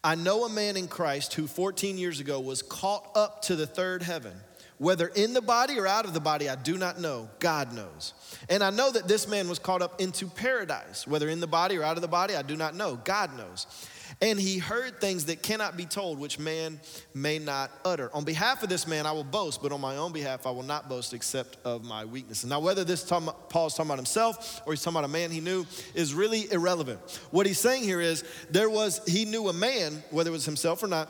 I 0.04 0.16
know 0.16 0.44
a 0.44 0.50
man 0.50 0.76
in 0.76 0.90
Christ 0.90 1.34
who 1.34 1.48
14 1.48 1.98
years 1.98 2.20
ago 2.20 2.42
was 2.42 2.62
caught 2.62 3.10
up 3.16 3.44
to 3.44 3.56
the 3.56 3.66
third 3.66 4.04
heaven. 4.04 4.34
Whether 4.84 5.08
in 5.08 5.32
the 5.34 5.42
body 5.42 5.80
or 5.80 5.88
out 5.88 6.04
of 6.04 6.14
the 6.14 6.20
body, 6.20 6.50
I 6.50 6.56
do 6.56 6.78
not 6.78 7.00
know. 7.00 7.30
God 7.40 7.72
knows. 7.72 8.14
And 8.50 8.62
I 8.62 8.70
know 8.70 8.92
that 8.92 9.08
this 9.08 9.30
man 9.30 9.48
was 9.48 9.58
caught 9.58 9.82
up 9.82 10.02
into 10.02 10.28
paradise. 10.28 11.08
Whether 11.08 11.30
in 11.30 11.40
the 11.40 11.48
body 11.48 11.78
or 11.78 11.84
out 11.84 11.96
of 11.96 12.02
the 12.02 12.10
body, 12.10 12.36
I 12.36 12.42
do 12.42 12.58
not 12.58 12.76
know. 12.76 13.00
God 13.06 13.38
knows. 13.38 13.66
And 14.22 14.38
he 14.38 14.58
heard 14.58 15.00
things 15.00 15.26
that 15.26 15.42
cannot 15.42 15.78
be 15.78 15.86
told, 15.86 16.20
which 16.20 16.38
man 16.38 16.82
may 17.14 17.40
not 17.40 17.72
utter. 17.86 18.12
On 18.14 18.26
behalf 18.26 18.62
of 18.62 18.68
this 18.68 18.86
man, 18.86 19.06
I 19.06 19.14
will 19.14 19.24
boast, 19.24 19.64
but 19.64 19.72
on 19.72 19.80
my 19.80 19.96
own 19.96 20.12
behalf, 20.12 20.46
I 20.46 20.52
will 20.52 20.64
not 20.64 20.90
boast 20.90 21.14
except 21.14 21.58
of 21.64 21.86
my 21.86 22.04
weakness. 22.04 22.44
Now, 22.44 22.60
whether 22.60 22.84
this 22.84 23.06
talking, 23.06 23.30
Paul's 23.48 23.76
talking 23.76 23.90
about 23.90 24.00
himself 24.00 24.62
or 24.66 24.74
he's 24.74 24.84
talking 24.84 24.98
about 24.98 25.10
a 25.10 25.14
man 25.14 25.32
he 25.32 25.40
knew 25.40 25.66
is 25.96 26.14
really 26.14 26.52
irrelevant. 26.52 27.00
What 27.32 27.46
he's 27.46 27.58
saying 27.58 27.84
here 27.84 28.02
is 28.02 28.26
there 28.50 28.70
was, 28.70 29.00
he 29.08 29.24
knew 29.24 29.48
a 29.48 29.54
man, 29.54 30.04
whether 30.12 30.30
it 30.30 30.34
was 30.34 30.44
himself 30.44 30.84
or 30.84 30.88
not, 30.88 31.10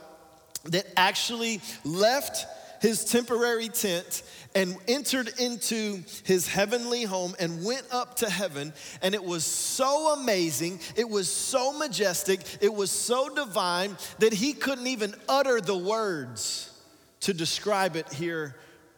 that 0.66 0.86
actually 0.96 1.60
left 1.84 2.46
his 2.84 3.06
temporary 3.06 3.70
tent 3.70 4.24
and 4.54 4.76
entered 4.90 5.30
into 5.40 6.04
his 6.26 6.50
heavenly 6.50 7.04
home 7.04 7.34
and 7.40 7.64
went 7.64 7.86
up 7.92 8.18
to 8.18 8.30
heaven. 8.30 8.74
And 9.02 9.16
it 9.16 9.24
was 9.24 9.46
so 9.46 10.14
amazing, 10.14 10.82
it 10.98 11.10
was 11.10 11.32
so 11.32 11.72
majestic, 11.72 12.42
it 12.60 12.74
was 12.74 12.92
so 12.92 13.34
divine 13.34 13.96
that 14.20 14.34
he 14.34 14.52
couldn't 14.52 14.88
even 14.88 15.16
utter 15.30 15.62
the 15.62 15.78
words 15.78 16.78
to 17.22 17.34
describe 17.34 17.96
it 17.96 18.12
here 18.12 18.54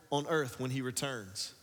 on 0.09 0.25
earth 0.29 0.59
when 0.59 0.71
he 0.71 0.81
returns. 0.81 1.53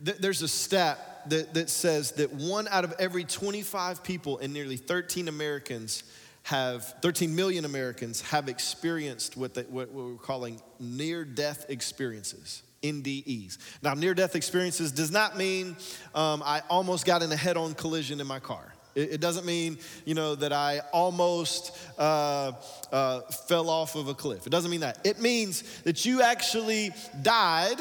There's 0.00 0.40
a 0.40 0.48
stat 0.48 1.24
that, 1.28 1.52
that 1.52 1.68
says 1.68 2.12
that 2.12 2.32
one 2.32 2.68
out 2.68 2.84
of 2.84 2.94
every 2.98 3.24
25 3.24 4.02
people 4.02 4.38
and 4.38 4.54
nearly 4.54 4.78
13 4.78 5.28
Americans 5.28 6.04
have 6.44 6.84
13 7.00 7.34
million 7.34 7.64
Americans 7.64 8.20
have 8.20 8.48
experienced 8.48 9.36
what, 9.36 9.54
they, 9.54 9.62
what 9.62 9.90
we're 9.92 10.14
calling 10.16 10.60
near 10.78 11.24
death 11.24 11.66
experiences. 11.68 12.62
NDEs. 12.82 13.56
Now, 13.82 13.94
near 13.94 14.12
death 14.12 14.36
experiences 14.36 14.92
does 14.92 15.10
not 15.10 15.38
mean 15.38 15.74
um, 16.14 16.42
I 16.44 16.60
almost 16.68 17.06
got 17.06 17.22
in 17.22 17.32
a 17.32 17.36
head 17.36 17.56
on 17.56 17.72
collision 17.72 18.20
in 18.20 18.26
my 18.26 18.40
car. 18.40 18.74
It, 18.94 19.20
doesn't 19.20 19.44
mean, 19.44 19.78
you 20.04 20.14
know, 20.14 20.36
that 20.36 20.52
I 20.52 20.80
almost 20.92 21.76
uh, 21.98 22.52
uh, 22.92 23.22
fell 23.48 23.68
off 23.68 23.96
of 23.96 24.06
a 24.08 24.14
cliff. 24.14 24.46
It 24.46 24.50
doesn't 24.50 24.70
mean 24.70 24.80
that. 24.80 25.04
It 25.04 25.20
means 25.20 25.62
that 25.82 26.04
you 26.04 26.22
actually 26.22 26.90
died 27.22 27.78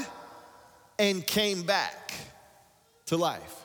and 0.97 1.25
came 1.27 1.63
back 1.63 2.13
to 3.07 3.17
life. 3.17 3.62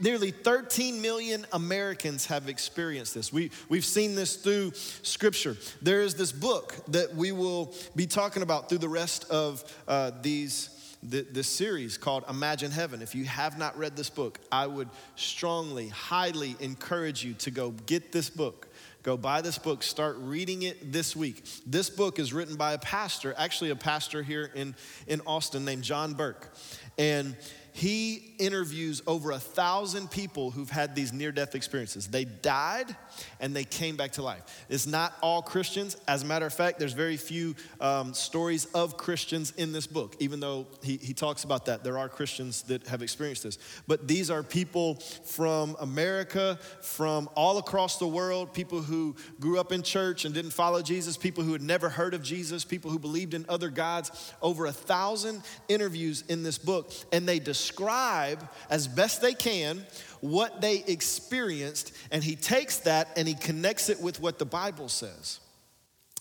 Nearly 0.00 0.32
13 0.32 1.00
million 1.00 1.46
Americans 1.52 2.26
have 2.26 2.48
experienced 2.48 3.14
this. 3.14 3.32
We, 3.32 3.52
we've 3.68 3.84
seen 3.84 4.16
this 4.16 4.34
through 4.34 4.72
scripture. 4.74 5.56
There 5.82 6.00
is 6.00 6.16
this 6.16 6.32
book 6.32 6.74
that 6.88 7.14
we 7.14 7.30
will 7.30 7.72
be 7.94 8.06
talking 8.06 8.42
about 8.42 8.68
through 8.68 8.78
the 8.78 8.88
rest 8.88 9.30
of 9.30 9.62
uh, 9.86 10.10
these, 10.20 10.96
th- 11.08 11.28
this 11.30 11.46
series 11.46 11.96
called 11.96 12.24
Imagine 12.28 12.72
Heaven. 12.72 13.02
If 13.02 13.14
you 13.14 13.24
have 13.26 13.56
not 13.56 13.78
read 13.78 13.94
this 13.94 14.10
book, 14.10 14.40
I 14.50 14.66
would 14.66 14.88
strongly, 15.14 15.88
highly 15.90 16.56
encourage 16.58 17.24
you 17.24 17.34
to 17.34 17.52
go 17.52 17.70
get 17.70 18.10
this 18.10 18.28
book. 18.28 18.66
Go 19.04 19.16
buy 19.16 19.42
this 19.42 19.58
book, 19.58 19.84
start 19.84 20.16
reading 20.18 20.62
it 20.62 20.90
this 20.90 21.14
week. 21.14 21.44
This 21.66 21.88
book 21.88 22.18
is 22.18 22.32
written 22.32 22.56
by 22.56 22.72
a 22.72 22.78
pastor, 22.78 23.32
actually, 23.36 23.70
a 23.70 23.76
pastor 23.76 24.24
here 24.24 24.50
in, 24.56 24.74
in 25.06 25.20
Austin 25.24 25.64
named 25.64 25.84
John 25.84 26.14
Burke. 26.14 26.52
And 26.98 27.36
he 27.76 28.34
interviews 28.38 29.02
over 29.04 29.32
a 29.32 29.38
thousand 29.40 30.08
people 30.08 30.52
who've 30.52 30.70
had 30.70 30.94
these 30.94 31.12
near 31.12 31.32
death 31.32 31.56
experiences. 31.56 32.06
They 32.06 32.24
died 32.24 32.94
and 33.40 33.54
they 33.54 33.64
came 33.64 33.96
back 33.96 34.12
to 34.12 34.22
life. 34.22 34.64
It's 34.68 34.86
not 34.86 35.12
all 35.20 35.42
Christians. 35.42 35.96
As 36.06 36.22
a 36.22 36.26
matter 36.26 36.46
of 36.46 36.54
fact, 36.54 36.78
there's 36.78 36.92
very 36.92 37.16
few 37.16 37.56
um, 37.80 38.14
stories 38.14 38.66
of 38.66 38.96
Christians 38.96 39.52
in 39.56 39.72
this 39.72 39.88
book, 39.88 40.14
even 40.20 40.38
though 40.38 40.68
he, 40.84 40.98
he 40.98 41.12
talks 41.12 41.42
about 41.42 41.66
that. 41.66 41.82
There 41.82 41.98
are 41.98 42.08
Christians 42.08 42.62
that 42.62 42.86
have 42.86 43.02
experienced 43.02 43.42
this. 43.42 43.58
But 43.88 44.06
these 44.06 44.30
are 44.30 44.44
people 44.44 44.94
from 45.24 45.74
America, 45.80 46.60
from 46.80 47.28
all 47.34 47.58
across 47.58 47.98
the 47.98 48.06
world, 48.06 48.54
people 48.54 48.82
who 48.82 49.16
grew 49.40 49.58
up 49.58 49.72
in 49.72 49.82
church 49.82 50.24
and 50.24 50.32
didn't 50.32 50.52
follow 50.52 50.80
Jesus, 50.80 51.16
people 51.16 51.42
who 51.42 51.52
had 51.52 51.62
never 51.62 51.88
heard 51.88 52.14
of 52.14 52.22
Jesus, 52.22 52.64
people 52.64 52.92
who 52.92 53.00
believed 53.00 53.34
in 53.34 53.44
other 53.48 53.68
gods. 53.68 54.32
Over 54.40 54.66
a 54.66 54.72
thousand 54.72 55.42
interviews 55.68 56.22
in 56.28 56.44
this 56.44 56.56
book, 56.56 56.92
and 57.10 57.28
they 57.28 57.40
describe 57.64 58.46
as 58.68 58.86
best 58.86 59.22
they 59.22 59.32
can 59.32 59.84
what 60.20 60.60
they 60.60 60.84
experienced, 60.86 61.92
and 62.10 62.22
he 62.22 62.36
takes 62.36 62.78
that 62.78 63.08
and 63.16 63.26
he 63.26 63.34
connects 63.34 63.88
it 63.88 64.00
with 64.00 64.20
what 64.20 64.38
the 64.38 64.44
Bible 64.44 64.88
says. 64.88 65.40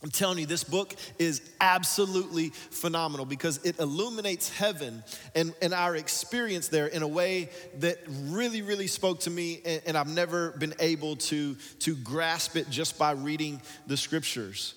I'm 0.02 0.10
telling 0.10 0.38
you, 0.38 0.46
this 0.46 0.66
book 0.66 0.94
is 1.18 1.42
absolutely 1.62 2.50
phenomenal 2.50 3.26
because 3.26 3.58
it 3.64 3.80
illuminates 3.80 4.50
heaven 4.50 5.02
and, 5.34 5.54
and 5.62 5.74
our 5.74 5.96
experience 5.96 6.68
there 6.68 6.88
in 6.88 7.04
a 7.04 7.08
way 7.08 7.50
that 7.80 7.98
really, 8.08 8.62
really 8.62 8.88
spoke 8.88 9.22
to 9.22 9.30
me, 9.30 9.62
and, 9.66 9.82
and 9.86 9.98
I've 9.98 10.14
never 10.14 10.52
been 10.52 10.74
able 10.80 11.16
to, 11.18 11.56
to 11.80 11.96
grasp 11.96 12.58
it 12.58 12.70
just 12.70 12.98
by 12.98 13.12
reading 13.12 13.62
the 13.88 13.96
scriptures. 13.96 14.76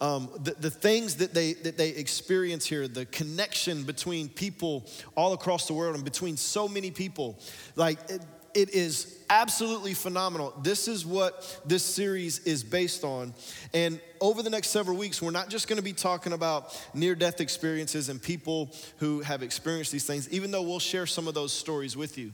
Um, 0.00 0.28
the, 0.42 0.52
the 0.52 0.70
things 0.70 1.16
that 1.16 1.34
they, 1.34 1.54
that 1.54 1.76
they 1.76 1.90
experience 1.90 2.66
here, 2.66 2.88
the 2.88 3.06
connection 3.06 3.84
between 3.84 4.28
people 4.28 4.86
all 5.16 5.32
across 5.32 5.66
the 5.66 5.74
world 5.74 5.94
and 5.94 6.04
between 6.04 6.36
so 6.36 6.68
many 6.68 6.90
people, 6.90 7.38
like 7.76 7.98
it, 8.08 8.22
it 8.54 8.70
is 8.70 9.18
absolutely 9.30 9.94
phenomenal. 9.94 10.52
This 10.62 10.88
is 10.88 11.04
what 11.04 11.60
this 11.64 11.82
series 11.82 12.40
is 12.40 12.64
based 12.64 13.04
on. 13.04 13.34
And 13.74 14.00
over 14.20 14.42
the 14.42 14.50
next 14.50 14.70
several 14.70 14.96
weeks, 14.96 15.20
we're 15.22 15.30
not 15.30 15.48
just 15.48 15.68
going 15.68 15.76
to 15.76 15.82
be 15.82 15.92
talking 15.92 16.32
about 16.32 16.76
near 16.94 17.14
death 17.14 17.40
experiences 17.40 18.08
and 18.08 18.20
people 18.20 18.74
who 18.98 19.20
have 19.20 19.42
experienced 19.42 19.92
these 19.92 20.06
things, 20.06 20.28
even 20.30 20.50
though 20.50 20.62
we'll 20.62 20.78
share 20.78 21.06
some 21.06 21.28
of 21.28 21.34
those 21.34 21.52
stories 21.52 21.96
with 21.96 22.18
you. 22.18 22.32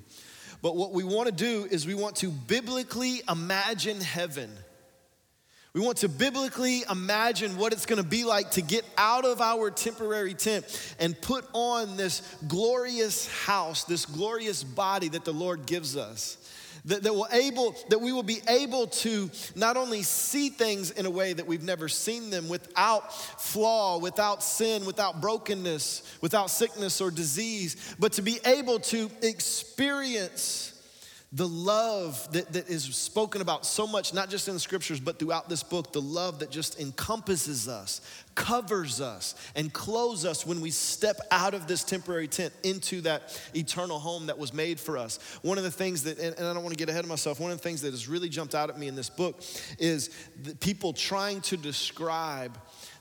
But 0.63 0.77
what 0.77 0.93
we 0.93 1.05
want 1.05 1.27
to 1.27 1.35
do 1.35 1.67
is 1.71 1.87
we 1.87 1.95
want 1.95 2.17
to 2.17 2.29
biblically 2.31 3.21
imagine 3.29 4.01
heaven. 4.01 4.51
We 5.75 5.81
want 5.81 5.99
to 5.99 6.09
biblically 6.09 6.85
imagine 6.89 7.57
what 7.57 7.73
it's 7.73 7.85
going 7.85 8.01
to 8.01 8.09
be 8.09 8.23
like 8.23 8.53
to 8.53 8.63
get 8.63 8.85
out 8.97 9.25
of 9.25 9.41
our 9.41 9.73
temporary 9.73 10.33
tent 10.33 10.95
and 11.01 11.21
put 11.21 11.45
on 11.53 11.97
this 11.97 12.37
glorious 12.47 13.27
house, 13.45 13.83
this 13.83 14.07
glorious 14.07 14.63
body 14.63 15.09
that 15.09 15.25
the 15.25 15.33
Lord 15.33 15.67
gives 15.67 15.97
us. 15.97 16.39
That, 16.85 17.03
that, 17.03 17.13
will 17.13 17.27
able, 17.33 17.75
that 17.89 18.01
we 18.01 18.13
will 18.13 18.23
be 18.23 18.41
able 18.47 18.87
to 18.89 19.31
not 19.57 19.77
only 19.77 20.03
see 20.03 20.49
things 20.51 20.93
in 20.93 21.07
a 21.07 21.11
way 21.11 21.33
that 21.33 21.47
we've 21.47 21.63
never 21.63 21.89
seen 21.89 22.31
them 22.31 22.49
without 22.49 23.13
flaw, 23.41 23.99
without 23.99 24.45
sin, 24.45 24.85
without 24.85 25.21
brokenness, 25.21 26.19
without 26.21 26.51
sickness 26.51 27.01
or 27.01 27.11
disease, 27.11 27.97
but 27.99 28.13
to 28.13 28.23
be 28.23 28.39
able 28.45 28.79
to 28.81 29.11
experience 29.23 30.74
the 31.35 31.49
love 31.49 32.33
that, 32.33 32.53
that 32.53 32.69
is 32.69 32.85
spoken 32.95 33.41
about 33.41 33.67
so 33.67 33.89
much, 33.89 34.15
not 34.15 34.31
just 34.31 34.47
in 34.47 34.55
the 34.55 34.61
scriptures, 34.61 35.01
but 35.01 35.19
throughout 35.19 35.49
this 35.49 35.65
book, 35.65 35.93
the 35.93 36.01
love 36.01 36.39
that 36.39 36.51
just 36.51 36.79
encompasses 36.79 37.67
us, 37.67 38.01
covers 38.37 39.01
us, 39.01 39.35
and 39.57 39.73
clothes 39.73 40.25
us 40.25 40.47
when 40.47 40.61
we 40.61 40.71
step 40.71 41.17
out 41.33 41.53
of 41.53 41.67
this 41.67 41.83
temporary 41.83 42.29
tent 42.29 42.55
into 42.63 43.01
that 43.01 43.37
eternal 43.53 43.99
home 43.99 44.27
that 44.27 44.39
was 44.39 44.55
made 44.55 44.79
for 44.79 44.97
us. 44.97 45.19
One 45.43 45.59
of 45.59 45.65
the 45.65 45.73
things 45.73 46.05
that, 46.05 46.21
and, 46.21 46.39
and 46.39 46.47
I 46.47 46.55
don't 46.55 46.63
want 46.63 46.73
to 46.73 46.81
get 46.81 46.89
ahead 46.89 47.03
of 47.03 47.11
myself, 47.11 47.41
one 47.41 47.51
of 47.51 47.59
the 47.59 47.65
things 47.65 47.83
that 47.83 47.91
has 47.91 48.07
really 48.07 48.29
jumped 48.29 48.55
out 48.55 48.71
at 48.71 48.79
me 48.79 48.87
in 48.87 48.95
this 48.95 49.11
book 49.11 49.43
is 49.81 50.11
people 50.61 50.93
trying 50.93 51.41
to 51.43 51.57
describe 51.57 52.57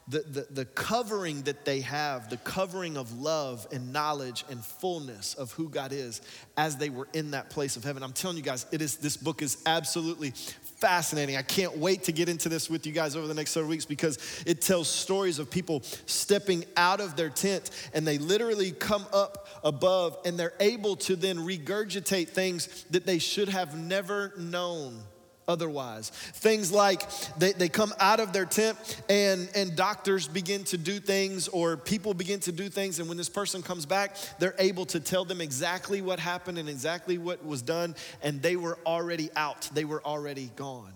the, 0.07 0.19
the, 0.19 0.47
the 0.49 0.65
covering 0.65 1.43
that 1.43 1.63
they 1.65 1.81
have, 1.81 2.29
the 2.29 2.37
covering 2.37 2.97
of 2.97 3.19
love 3.19 3.67
and 3.71 3.93
knowledge 3.93 4.43
and 4.49 4.63
fullness 4.63 5.33
of 5.35 5.51
who 5.53 5.69
God 5.69 5.93
is 5.93 6.21
as 6.57 6.75
they 6.77 6.89
were 6.89 7.07
in 7.13 7.31
that 7.31 7.49
place 7.49 7.77
of 7.77 7.83
heaven. 7.83 8.03
I'm 8.03 8.13
telling 8.13 8.37
you 8.37 8.43
guys, 8.43 8.65
it 8.71 8.81
is 8.81 8.97
this 8.97 9.15
book 9.15 9.41
is 9.41 9.57
absolutely 9.65 10.31
fascinating. 10.31 11.37
I 11.37 11.41
can't 11.41 11.77
wait 11.77 12.03
to 12.03 12.11
get 12.11 12.27
into 12.27 12.49
this 12.49 12.69
with 12.69 12.85
you 12.85 12.91
guys 12.91 13.15
over 13.15 13.25
the 13.27 13.33
next 13.33 13.51
several 13.51 13.69
weeks 13.69 13.85
because 13.85 14.43
it 14.45 14.59
tells 14.59 14.89
stories 14.89 15.39
of 15.39 15.49
people 15.49 15.81
stepping 16.05 16.65
out 16.75 16.99
of 16.99 17.15
their 17.15 17.29
tent 17.29 17.69
and 17.93 18.05
they 18.05 18.17
literally 18.17 18.71
come 18.71 19.05
up 19.13 19.47
above 19.63 20.17
and 20.25 20.37
they're 20.37 20.53
able 20.59 20.97
to 20.97 21.15
then 21.15 21.37
regurgitate 21.37 22.27
things 22.27 22.83
that 22.89 23.05
they 23.05 23.19
should 23.19 23.47
have 23.47 23.77
never 23.77 24.33
known 24.37 25.01
otherwise. 25.47 26.09
Things 26.09 26.71
like 26.71 27.03
they, 27.37 27.53
they 27.53 27.69
come 27.69 27.93
out 27.99 28.19
of 28.19 28.33
their 28.33 28.45
tent 28.45 29.01
and, 29.09 29.49
and 29.55 29.75
doctors 29.75 30.27
begin 30.27 30.63
to 30.65 30.77
do 30.77 30.99
things 30.99 31.47
or 31.47 31.77
people 31.77 32.13
begin 32.13 32.39
to 32.41 32.51
do 32.51 32.69
things. 32.69 32.99
And 32.99 33.07
when 33.07 33.17
this 33.17 33.29
person 33.29 33.61
comes 33.61 33.85
back, 33.85 34.15
they're 34.39 34.55
able 34.59 34.85
to 34.87 34.99
tell 34.99 35.25
them 35.25 35.41
exactly 35.41 36.01
what 36.01 36.19
happened 36.19 36.57
and 36.57 36.69
exactly 36.69 37.17
what 37.17 37.45
was 37.45 37.61
done. 37.61 37.95
And 38.21 38.41
they 38.41 38.55
were 38.55 38.77
already 38.85 39.29
out, 39.35 39.69
they 39.73 39.85
were 39.85 40.03
already 40.03 40.51
gone. 40.55 40.93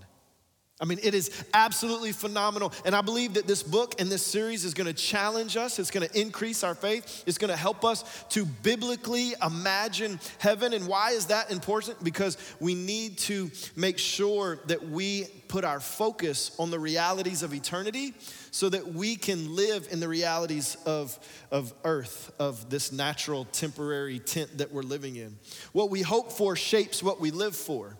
I 0.79 0.85
mean, 0.85 0.99
it 1.01 1.15
is 1.15 1.31
absolutely 1.55 2.11
phenomenal. 2.11 2.71
And 2.85 2.95
I 2.95 3.01
believe 3.01 3.33
that 3.33 3.47
this 3.47 3.63
book 3.63 3.95
and 3.99 4.11
this 4.11 4.23
series 4.23 4.63
is 4.63 4.75
going 4.75 4.85
to 4.85 4.93
challenge 4.93 5.57
us. 5.57 5.79
It's 5.79 5.89
going 5.89 6.07
to 6.07 6.19
increase 6.19 6.63
our 6.63 6.75
faith. 6.75 7.23
It's 7.25 7.39
going 7.39 7.49
to 7.49 7.57
help 7.57 7.83
us 7.83 8.25
to 8.29 8.45
biblically 8.45 9.33
imagine 9.43 10.19
heaven. 10.37 10.73
And 10.73 10.87
why 10.87 11.11
is 11.11 11.27
that 11.27 11.49
important? 11.51 12.03
Because 12.03 12.37
we 12.59 12.75
need 12.75 13.17
to 13.19 13.49
make 13.75 13.97
sure 13.97 14.59
that 14.67 14.87
we 14.87 15.25
put 15.47 15.63
our 15.63 15.79
focus 15.79 16.55
on 16.59 16.69
the 16.69 16.79
realities 16.79 17.41
of 17.41 17.55
eternity 17.55 18.13
so 18.51 18.69
that 18.69 18.93
we 18.93 19.15
can 19.15 19.55
live 19.55 19.87
in 19.89 19.99
the 19.99 20.07
realities 20.07 20.77
of, 20.85 21.17
of 21.49 21.73
earth, 21.85 22.31
of 22.37 22.69
this 22.69 22.91
natural 22.91 23.45
temporary 23.45 24.19
tent 24.19 24.59
that 24.59 24.71
we're 24.71 24.83
living 24.83 25.15
in. 25.15 25.37
What 25.71 25.89
we 25.89 26.03
hope 26.03 26.31
for 26.31 26.55
shapes 26.55 27.01
what 27.01 27.19
we 27.19 27.31
live 27.31 27.55
for. 27.55 27.97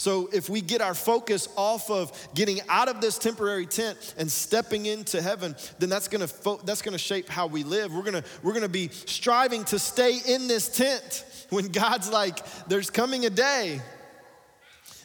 So 0.00 0.30
if 0.32 0.48
we 0.48 0.62
get 0.62 0.80
our 0.80 0.94
focus 0.94 1.46
off 1.56 1.90
of 1.90 2.10
getting 2.34 2.58
out 2.70 2.88
of 2.88 3.02
this 3.02 3.18
temporary 3.18 3.66
tent 3.66 4.14
and 4.16 4.32
stepping 4.32 4.86
into 4.86 5.20
heaven, 5.20 5.54
then 5.78 5.90
that's 5.90 6.08
gonna, 6.08 6.26
fo- 6.26 6.56
that's 6.64 6.80
gonna 6.80 6.96
shape 6.96 7.28
how 7.28 7.48
we 7.48 7.64
live. 7.64 7.92
We're 7.92 8.04
gonna, 8.04 8.24
we're 8.42 8.54
gonna 8.54 8.66
be 8.66 8.88
striving 8.88 9.62
to 9.64 9.78
stay 9.78 10.18
in 10.26 10.48
this 10.48 10.74
tent 10.74 11.26
when 11.50 11.68
God's 11.68 12.10
like, 12.10 12.38
there's 12.66 12.88
coming 12.88 13.26
a 13.26 13.30
day. 13.30 13.78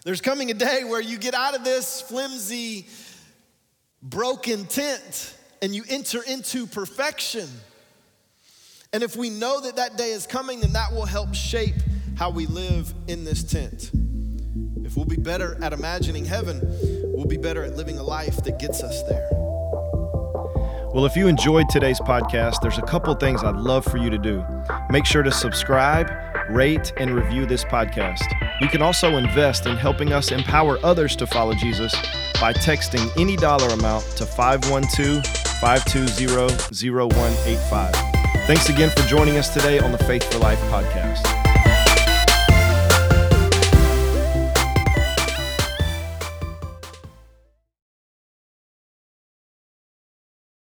There's 0.05 0.21
coming 0.21 0.49
a 0.49 0.53
day 0.53 0.85
where 0.85 1.01
you 1.01 1.17
get 1.17 1.33
out 1.33 1.55
of 1.55 1.65
this 1.65 1.99
flimsy, 1.99 2.87
broken 4.01 4.63
tent 4.63 5.35
and 5.61 5.75
you 5.75 5.83
enter 5.89 6.21
into 6.23 6.65
perfection. 6.67 7.49
And 8.93 9.03
if 9.03 9.17
we 9.17 9.29
know 9.29 9.59
that 9.59 9.75
that 9.75 9.97
day 9.97 10.11
is 10.11 10.25
coming, 10.25 10.61
then 10.61 10.71
that 10.71 10.93
will 10.93 11.05
help 11.05 11.35
shape 11.35 11.75
how 12.17 12.29
we 12.29 12.45
live 12.45 12.93
in 13.09 13.25
this 13.25 13.43
tent. 13.43 13.91
If 14.85 14.95
we'll 14.95 15.05
be 15.05 15.17
better 15.17 15.57
at 15.63 15.73
imagining 15.73 16.25
heaven, 16.25 16.61
we'll 17.05 17.25
be 17.25 17.37
better 17.37 17.63
at 17.63 17.75
living 17.75 17.97
a 17.97 18.03
life 18.03 18.43
that 18.43 18.59
gets 18.59 18.83
us 18.83 19.01
there. 19.09 19.27
Well, 20.93 21.05
if 21.05 21.15
you 21.15 21.27
enjoyed 21.27 21.69
today's 21.69 21.99
podcast, 21.99 22.61
there's 22.61 22.77
a 22.77 22.83
couple 22.83 23.13
things 23.15 23.43
I'd 23.43 23.55
love 23.55 23.83
for 23.83 23.97
you 23.97 24.11
to 24.11 24.19
do. 24.19 24.45
Make 24.91 25.07
sure 25.07 25.23
to 25.23 25.31
subscribe, 25.31 26.11
rate, 26.51 26.93
and 26.97 27.15
review 27.15 27.47
this 27.47 27.65
podcast. 27.65 28.23
You 28.61 28.67
can 28.67 28.83
also 28.83 29.17
invest 29.17 29.65
in 29.65 29.75
helping 29.75 30.13
us 30.13 30.31
empower 30.31 30.77
others 30.85 31.15
to 31.15 31.25
follow 31.25 31.55
Jesus 31.55 31.93
by 32.39 32.53
texting 32.53 33.09
any 33.19 33.35
dollar 33.35 33.67
amount 33.69 34.03
to 34.17 34.25
512 34.25 35.25
520 35.59 36.91
0185. 36.91 37.91
Thanks 38.45 38.69
again 38.69 38.91
for 38.91 39.01
joining 39.07 39.37
us 39.37 39.51
today 39.51 39.79
on 39.79 39.91
the 39.91 39.97
Faith 39.97 40.31
for 40.31 40.37
Life 40.37 40.59
podcast. 40.69 41.34